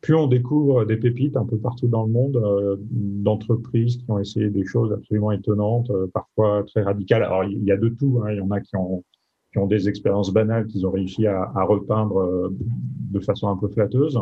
plus 0.00 0.14
on 0.14 0.28
découvre 0.28 0.84
des 0.84 0.96
pépites 0.96 1.36
un 1.36 1.44
peu 1.44 1.58
partout 1.58 1.88
dans 1.88 2.04
le 2.04 2.12
monde 2.12 2.36
euh, 2.36 2.76
d'entreprises 2.78 3.96
qui 3.96 4.04
ont 4.08 4.20
essayé 4.20 4.48
des 4.48 4.64
choses 4.64 4.92
absolument 4.92 5.32
étonnantes, 5.32 5.90
parfois 6.12 6.62
très 6.64 6.82
radicales. 6.82 7.24
Alors 7.24 7.42
il 7.44 7.64
y 7.64 7.72
a 7.72 7.76
de 7.76 7.88
tout. 7.88 8.22
Hein. 8.22 8.30
Il 8.32 8.38
y 8.38 8.40
en 8.40 8.50
a 8.52 8.60
qui 8.60 8.76
ont 8.76 9.02
qui 9.50 9.58
ont 9.58 9.66
des 9.66 9.88
expériences 9.88 10.30
banales 10.30 10.66
qu'ils 10.66 10.86
ont 10.86 10.90
réussi 10.90 11.26
à, 11.26 11.64
repeindre 11.64 12.50
de 12.50 13.20
façon 13.20 13.48
un 13.48 13.56
peu 13.56 13.66
flatteuse. 13.68 14.20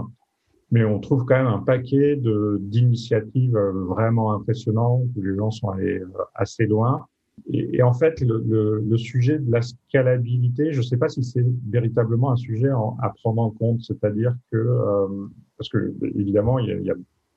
Mais 0.71 0.85
on 0.85 0.99
trouve 0.99 1.25
quand 1.25 1.37
même 1.37 1.47
un 1.47 1.61
paquet 1.61 2.21
d'initiatives 2.61 3.57
vraiment 3.57 4.33
impressionnantes 4.33 5.05
où 5.17 5.23
les 5.23 5.37
gens 5.37 5.51
sont 5.51 5.69
allés 5.71 6.03
assez 6.35 6.67
loin 6.67 7.07
et, 7.53 7.83
en 7.83 7.93
fait, 7.93 8.21
le, 8.21 8.43
le, 8.47 8.81
le, 8.81 8.97
sujet 8.97 9.39
de 9.39 9.51
la 9.53 9.63
scalabilité, 9.63 10.73
je 10.73 10.79
ne 10.79 10.83
sais 10.83 10.97
pas 10.97 11.09
si 11.09 11.23
c'est 11.23 11.45
véritablement 11.69 12.33
un 12.33 12.37
sujet 12.37 12.71
à 12.71 13.11
prendre 13.11 13.43
en 13.43 13.51
compte, 13.51 13.83
c'est-à-dire 13.83 14.35
que, 14.51 14.57
euh, 14.57 15.27
parce 15.59 15.69
que 15.69 15.95
évidemment, 16.03 16.59
il 16.59 16.69
y, 16.69 16.73
a, 16.73 16.79
y, 16.79 16.91
a, 16.91 16.95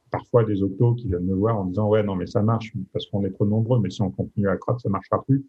parfois 0.09 0.45
des 0.45 0.63
autos 0.63 0.95
qui 0.95 1.07
viennent 1.07 1.25
me 1.25 1.35
voir 1.35 1.59
en 1.59 1.65
disant 1.65 1.87
ouais 1.87 2.01
non 2.01 2.15
mais 2.15 2.25
ça 2.25 2.41
marche 2.41 2.73
parce 2.91 3.05
qu'on 3.05 3.23
est 3.25 3.29
trop 3.29 3.45
nombreux, 3.45 3.79
mais 3.79 3.91
si 3.91 4.01
on 4.01 4.09
continue 4.09 4.47
à 4.47 4.57
croître, 4.57 4.81
ça 4.81 4.89
marchera 4.89 5.23
plus. 5.23 5.45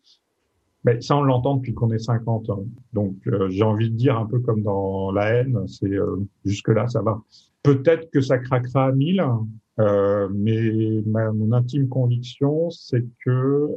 Mais 0.85 1.01
ça, 1.01 1.17
on 1.17 1.23
l'entend 1.23 1.57
depuis 1.57 1.75
qu'on 1.75 1.91
est 1.91 1.99
50. 1.99 2.51
Hein. 2.51 2.61
Donc, 2.93 3.17
euh, 3.27 3.49
j'ai 3.51 3.65
envie 3.65 3.91
de 3.91 3.97
dire 3.97 4.17
un 4.19 4.27
peu 4.27 4.41
comme 4.41 4.63
dans 4.63 5.11
la 5.13 5.29
haine, 5.35 5.67
c'est 5.67 5.93
euh, 5.93 6.17
jusque-là, 6.45 6.89
ça 6.89 7.03
va. 7.03 7.21
Peut-être 7.63 8.11
que 8.11 8.21
ça 8.21 8.39
craquera 8.39 8.87
à 8.87 8.93
1000, 8.93 9.23
euh, 9.81 10.29
mais 10.33 11.03
ma, 11.07 11.33
mon 11.33 11.53
intime 11.53 11.89
conviction, 11.89 12.71
c'est 12.71 13.05
que 13.25 13.31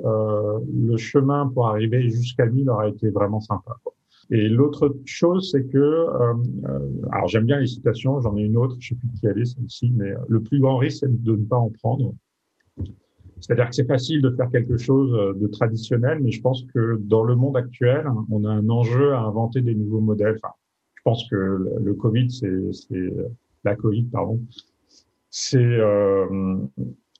euh, 0.05 0.59
le 0.73 0.97
chemin 0.97 1.47
pour 1.53 1.67
arriver 1.67 2.09
jusqu'à 2.09 2.45
1000 2.45 2.69
aura 2.69 2.87
été 2.87 3.09
vraiment 3.09 3.41
sympa. 3.41 3.75
Quoi. 3.83 3.93
Et 4.29 4.47
l'autre 4.47 4.95
chose, 5.05 5.51
c'est 5.51 5.65
que, 5.65 5.77
euh, 5.77 6.33
euh, 6.65 6.89
alors 7.11 7.27
j'aime 7.27 7.45
bien 7.45 7.59
les 7.59 7.67
citations, 7.67 8.19
j'en 8.21 8.35
ai 8.37 8.41
une 8.41 8.57
autre, 8.57 8.75
je 8.79 8.89
sais 8.89 8.95
plus 8.95 9.07
qui 9.19 9.27
elle 9.27 9.39
est 9.39 9.45
celle-ci, 9.45 9.91
mais 9.95 10.13
le 10.27 10.41
plus 10.41 10.59
grand 10.59 10.77
risque, 10.77 10.99
c'est 11.01 11.23
de 11.23 11.35
ne 11.35 11.45
pas 11.45 11.57
en 11.57 11.69
prendre. 11.69 12.13
C'est-à-dire 13.43 13.69
que 13.69 13.75
c'est 13.75 13.87
facile 13.87 14.21
de 14.21 14.31
faire 14.31 14.49
quelque 14.49 14.77
chose 14.77 15.11
de 15.37 15.47
traditionnel, 15.47 16.19
mais 16.21 16.31
je 16.31 16.41
pense 16.41 16.63
que 16.73 16.97
dans 17.01 17.23
le 17.23 17.35
monde 17.35 17.57
actuel, 17.57 18.07
on 18.31 18.45
a 18.45 18.49
un 18.49 18.69
enjeu 18.69 19.13
à 19.13 19.19
inventer 19.19 19.61
des 19.61 19.75
nouveaux 19.75 19.99
modèles. 19.99 20.39
Enfin, 20.41 20.53
je 20.95 21.01
pense 21.03 21.29
que 21.29 21.35
le 21.35 21.93
Covid, 21.93 22.31
c'est 22.31 22.49
la 23.65 23.75
Covid, 23.75 24.03
pardon, 24.03 24.39
c'est 25.29 25.57
euh, 25.57 26.57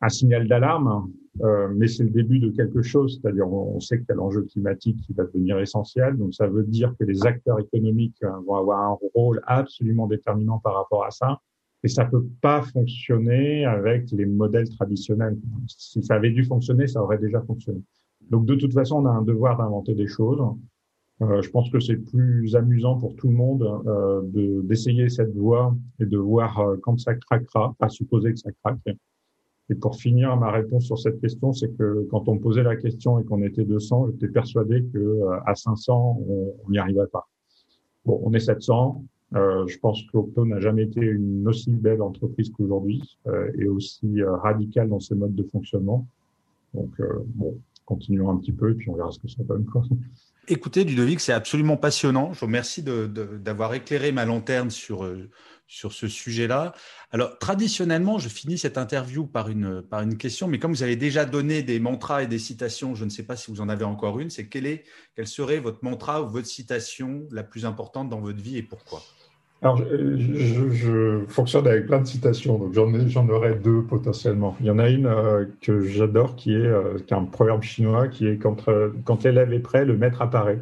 un 0.01 0.09
signal 0.09 0.47
d'alarme, 0.47 1.11
euh, 1.41 1.69
mais 1.75 1.87
c'est 1.87 2.03
le 2.03 2.11
début 2.11 2.39
de 2.39 2.49
quelque 2.49 2.81
chose. 2.81 3.19
C'est-à-dire, 3.19 3.51
on, 3.51 3.79
sait 3.79 3.97
qu'il 3.97 4.05
y 4.09 4.11
a 4.11 4.15
l'enjeu 4.15 4.43
climatique 4.43 5.01
qui 5.01 5.13
va 5.13 5.23
devenir 5.23 5.59
essentiel. 5.59 6.15
Donc, 6.17 6.33
ça 6.33 6.47
veut 6.47 6.63
dire 6.63 6.93
que 6.99 7.05
les 7.05 7.25
acteurs 7.25 7.59
économiques 7.59 8.21
euh, 8.23 8.29
vont 8.45 8.55
avoir 8.55 8.91
un 8.91 8.97
rôle 9.15 9.41
absolument 9.47 10.05
déterminant 10.05 10.59
par 10.59 10.75
rapport 10.75 11.05
à 11.05 11.11
ça. 11.11 11.39
Et 11.83 11.89
ça 11.89 12.05
peut 12.05 12.25
pas 12.41 12.61
fonctionner 12.61 13.65
avec 13.65 14.09
les 14.11 14.25
modèles 14.25 14.69
traditionnels. 14.69 15.37
Si 15.67 16.01
ça 16.01 16.15
avait 16.15 16.31
dû 16.31 16.43
fonctionner, 16.43 16.87
ça 16.87 17.01
aurait 17.01 17.17
déjà 17.17 17.41
fonctionné. 17.41 17.81
Donc, 18.29 18.45
de 18.45 18.55
toute 18.55 18.73
façon, 18.73 19.03
on 19.03 19.05
a 19.05 19.11
un 19.11 19.21
devoir 19.21 19.57
d'inventer 19.57 19.93
des 19.93 20.07
choses. 20.07 20.41
Euh, 21.21 21.41
je 21.41 21.49
pense 21.49 21.69
que 21.69 21.79
c'est 21.79 21.97
plus 21.97 22.55
amusant 22.55 22.97
pour 22.97 23.15
tout 23.15 23.27
le 23.27 23.33
monde 23.33 23.63
euh, 23.85 24.21
d'essayer 24.63 25.09
cette 25.09 25.35
voie 25.35 25.75
et 25.99 26.05
de 26.05 26.17
voir 26.17 26.59
euh, 26.59 26.77
quand 26.81 26.97
ça 26.97 27.15
craquera, 27.15 27.75
à 27.79 27.89
supposer 27.89 28.31
que 28.31 28.39
ça 28.39 28.51
craque. 28.63 28.79
Et 29.69 29.75
pour 29.75 29.95
finir, 29.95 30.35
ma 30.35 30.51
réponse 30.51 30.85
sur 30.85 30.99
cette 30.99 31.21
question, 31.21 31.53
c'est 31.53 31.69
que 31.77 32.05
quand 32.11 32.27
on 32.27 32.37
posait 32.37 32.63
la 32.63 32.75
question 32.75 33.19
et 33.19 33.23
qu'on 33.23 33.41
était 33.43 33.63
200, 33.63 34.07
j'étais 34.11 34.27
persuadé 34.27 34.83
que 34.93 34.97
euh, 34.97 35.39
à 35.45 35.55
500, 35.55 36.21
on 36.27 36.69
n'y 36.69 36.77
arriverait 36.77 37.07
pas. 37.07 37.27
Bon, 38.05 38.19
on 38.23 38.33
est 38.33 38.39
700. 38.39 39.03
Euh, 39.35 39.65
je 39.67 39.77
pense 39.79 40.03
qu'Octo 40.03 40.45
n'a 40.45 40.59
jamais 40.59 40.83
été 40.83 41.01
une 41.01 41.47
aussi 41.47 41.71
belle 41.71 42.01
entreprise 42.01 42.51
qu'aujourd'hui 42.51 43.17
euh, 43.27 43.51
et 43.57 43.67
aussi 43.67 44.21
radicale 44.23 44.89
dans 44.89 44.99
ses 44.99 45.15
modes 45.15 45.35
de 45.35 45.43
fonctionnement. 45.43 46.07
Donc, 46.73 46.99
bon, 47.35 47.59
continuons 47.85 48.31
un 48.31 48.37
petit 48.37 48.51
peu 48.51 48.71
et 48.71 48.73
puis 48.73 48.89
on 48.89 48.95
verra 48.95 49.11
ce 49.11 49.19
que 49.19 49.27
ça 49.27 49.43
donne. 49.43 49.65
Écoutez, 50.49 50.83
Ludovic, 50.83 51.21
c'est 51.21 51.31
absolument 51.31 51.77
passionnant. 51.77 52.33
Je 52.33 52.41
vous 52.41 52.47
remercie 52.47 52.83
d'avoir 52.83 53.73
éclairé 53.75 54.11
ma 54.11 54.25
lanterne 54.25 54.69
sur, 54.71 55.05
euh, 55.05 55.29
ce 55.67 56.07
sujet-là. 56.07 56.73
Alors, 57.11 57.39
traditionnellement, 57.39 58.19
je 58.19 58.27
finis 58.27 58.57
cette 58.57 58.77
interview 58.77 59.25
par 59.25 59.47
une, 59.47 59.81
par 59.81 60.01
une 60.01 60.17
question, 60.17 60.49
mais 60.49 60.59
comme 60.59 60.73
vous 60.73 60.83
avez 60.83 60.97
déjà 60.97 61.23
donné 61.23 61.63
des 61.63 61.79
mantras 61.79 62.23
et 62.23 62.27
des 62.27 62.39
citations, 62.39 62.93
je 62.93 63.05
ne 63.05 63.09
sais 63.09 63.23
pas 63.23 63.37
si 63.37 63.51
vous 63.51 63.61
en 63.61 63.69
avez 63.69 63.85
encore 63.85 64.19
une, 64.19 64.29
c'est 64.29 64.47
quelle, 64.47 64.65
est, 64.65 64.83
quelle 65.15 65.27
serait 65.27 65.59
votre 65.59 65.81
mantra 65.81 66.21
ou 66.21 66.29
votre 66.29 66.47
citation 66.47 67.25
la 67.31 67.43
plus 67.43 67.65
importante 67.65 68.09
dans 68.09 68.19
votre 68.19 68.41
vie 68.41 68.57
et 68.57 68.63
pourquoi? 68.63 69.01
Alors, 69.63 69.77
je, 69.77 71.23
fonctionne 71.29 71.67
avec 71.67 71.85
plein 71.85 72.01
de 72.01 72.05
citations, 72.05 72.57
donc 72.57 72.73
j'en, 72.73 73.29
aurai 73.29 73.55
deux 73.55 73.81
potentiellement. 73.81 74.57
Il 74.59 74.65
y 74.65 74.69
en 74.69 74.77
a 74.77 74.89
une 74.89 75.05
euh, 75.05 75.45
que 75.61 75.79
j'adore 75.83 76.35
qui 76.35 76.53
est, 76.53 76.57
euh, 76.57 76.97
qui 77.07 77.13
un 77.13 77.23
proverbe 77.23 77.63
chinois 77.63 78.09
qui 78.09 78.27
est 78.27 78.35
quand, 78.35 78.67
euh, 78.67 78.89
quand 79.05 79.23
l'élève 79.23 79.53
est 79.53 79.59
prêt, 79.59 79.85
le 79.85 79.95
maître 79.95 80.21
apparaît. 80.21 80.59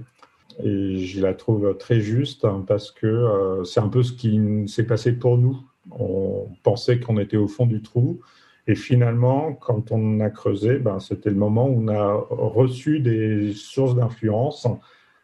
Et 0.64 0.98
je 0.98 1.20
la 1.20 1.34
trouve 1.34 1.76
très 1.80 2.00
juste 2.00 2.46
hein, 2.46 2.64
parce 2.68 2.92
que 2.92 3.62
c'est 3.64 3.80
un 3.80 3.88
peu 3.88 4.04
ce 4.04 4.14
qui 4.14 4.40
s'est 4.68 4.86
passé 4.86 5.14
pour 5.14 5.38
nous. 5.38 5.58
On 5.98 6.50
pensait 6.62 7.00
qu'on 7.00 7.18
était 7.18 7.38
au 7.38 7.48
fond 7.48 7.66
du 7.66 7.82
trou. 7.82 8.20
Et 8.68 8.76
finalement, 8.76 9.54
quand 9.54 9.92
on 9.92 10.20
a 10.20 10.30
creusé, 10.30 10.78
ben, 10.78 11.00
c'était 11.00 11.32
le 11.32 11.38
moment 11.38 11.68
où 11.68 11.82
on 11.82 11.88
a 11.88 12.14
reçu 12.30 13.00
des 13.00 13.54
sources 13.54 13.96
d'influence 13.96 14.68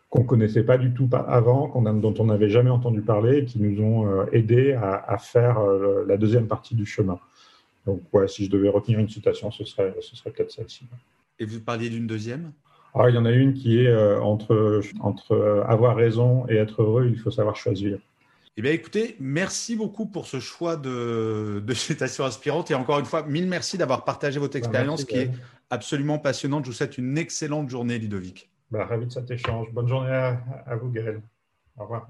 qu'on 0.10 0.24
connaissait 0.24 0.63
pas 0.63 0.78
du 0.78 0.93
tout 0.93 1.10
avant, 1.12 1.82
dont 1.82 2.13
on 2.20 2.26
n'avait 2.26 2.50
jamais 2.50 2.70
entendu 2.70 3.02
parler 3.02 3.39
et 3.39 3.46
qui 3.46 3.60
nous 3.60 3.82
ont 3.84 4.08
euh, 4.08 4.26
aidés 4.32 4.74
à, 4.74 5.17
faire 5.17 5.60
euh, 5.60 6.06
la 6.08 6.17
deuxième 6.17 6.48
partie 6.48 6.76
du 6.76 6.86
chemin. 6.86 7.20
Donc, 7.86 8.02
ouais, 8.13 8.28
si 8.28 8.46
je 8.46 8.50
devais 8.50 8.70
retenir 8.70 9.00
une 9.00 9.10
citation, 9.10 9.52
ce 9.52 9.65
serait, 9.65 9.93
ce 10.02 10.15
serait 10.15 10.32
peut-être 10.32 10.52
celle-ci. 10.52 10.86
Et 11.39 11.46
vous 11.46 11.60
parliez 11.60 11.89
d'une 11.89 12.08
deuxième? 12.08 12.52
Ah, 12.93 13.10
Il 13.10 13.15
y 13.15 13.17
en 13.17 13.26
a 13.26 13.32
une 13.32 13.54
qui 13.54 13.80
est 13.82 13.88
euh, 13.88 14.20
entre, 14.22 14.82
entre 15.02 15.63
avoir 15.67 15.96
raison 15.96 16.46
et 16.48 16.56
être 16.56 16.82
heureux, 16.82 17.08
il 17.08 17.20
faut 17.20 17.32
savoir 17.32 17.56
choisir. 17.56 18.00
Eh 18.56 18.62
bien, 18.62 18.72
écoutez, 18.72 19.15
merci 19.20 19.76
beaucoup 19.76 20.08
pour 20.08 20.26
ce 20.26 20.39
choix 20.39 20.78
de, 20.78 21.62
de 21.65 21.74
citation 21.74 22.24
inspirante. 22.24 22.72
Et 22.72 22.76
encore 22.76 22.98
une 22.98 23.06
fois, 23.06 23.24
mille 23.24 23.48
merci 23.48 23.78
d'avoir 23.78 24.04
partagé 24.04 24.39
votre 24.39 24.54
bah, 24.54 24.60
expérience 24.60 25.04
qui 25.04 25.17
est 25.17 25.32
absolument 25.70 26.17
passionnante. 26.17 26.63
Je 26.65 26.72
vous 26.72 26.76
souhaite 26.76 26.98
une 26.98 27.17
excellente 27.17 27.70
journée, 27.70 28.00
Ludovic. 28.00 28.50
Bah, 28.69 28.86
ravi 28.86 29.06
de 29.06 29.12
cet 29.12 29.32
échange. 29.32 29.71
Bonne 29.71 29.88
journée 29.88 30.12
à, 30.12 30.41
à 30.65 30.75
vous, 30.75 30.89
Gaël. 30.89 31.21
Au 31.77 31.84
revoir. 31.84 32.10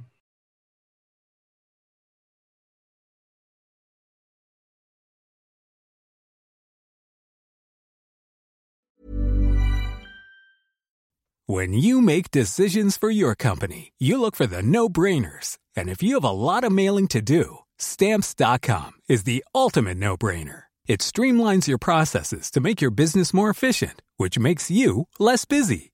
When 11.50 11.72
you 11.72 12.02
make 12.02 12.30
decisions 12.30 12.98
for 12.98 13.10
your 13.10 13.34
company, 13.34 13.94
you 13.98 14.20
look 14.20 14.36
for 14.36 14.48
the 14.48 14.62
no-brainers. 14.62 15.58
And 15.78 15.88
if 15.88 16.04
you 16.04 16.16
have 16.16 16.26
a 16.26 16.30
lot 16.30 16.66
of 16.66 16.74
mailing 16.74 17.08
to 17.10 17.22
do, 17.22 17.60
stamps.com 17.78 18.92
is 19.08 19.24
the 19.24 19.46
ultimate 19.56 19.98
no-brainer. 19.98 20.64
It 20.88 21.00
streamlines 21.00 21.68
your 21.68 21.78
processes 21.78 22.52
to 22.52 22.60
make 22.60 22.82
your 22.82 22.92
business 22.92 23.34
more 23.34 23.50
efficient, 23.50 24.02
which 24.18 24.38
makes 24.38 24.70
you 24.70 25.08
less 25.20 25.46
busy. 25.46 25.94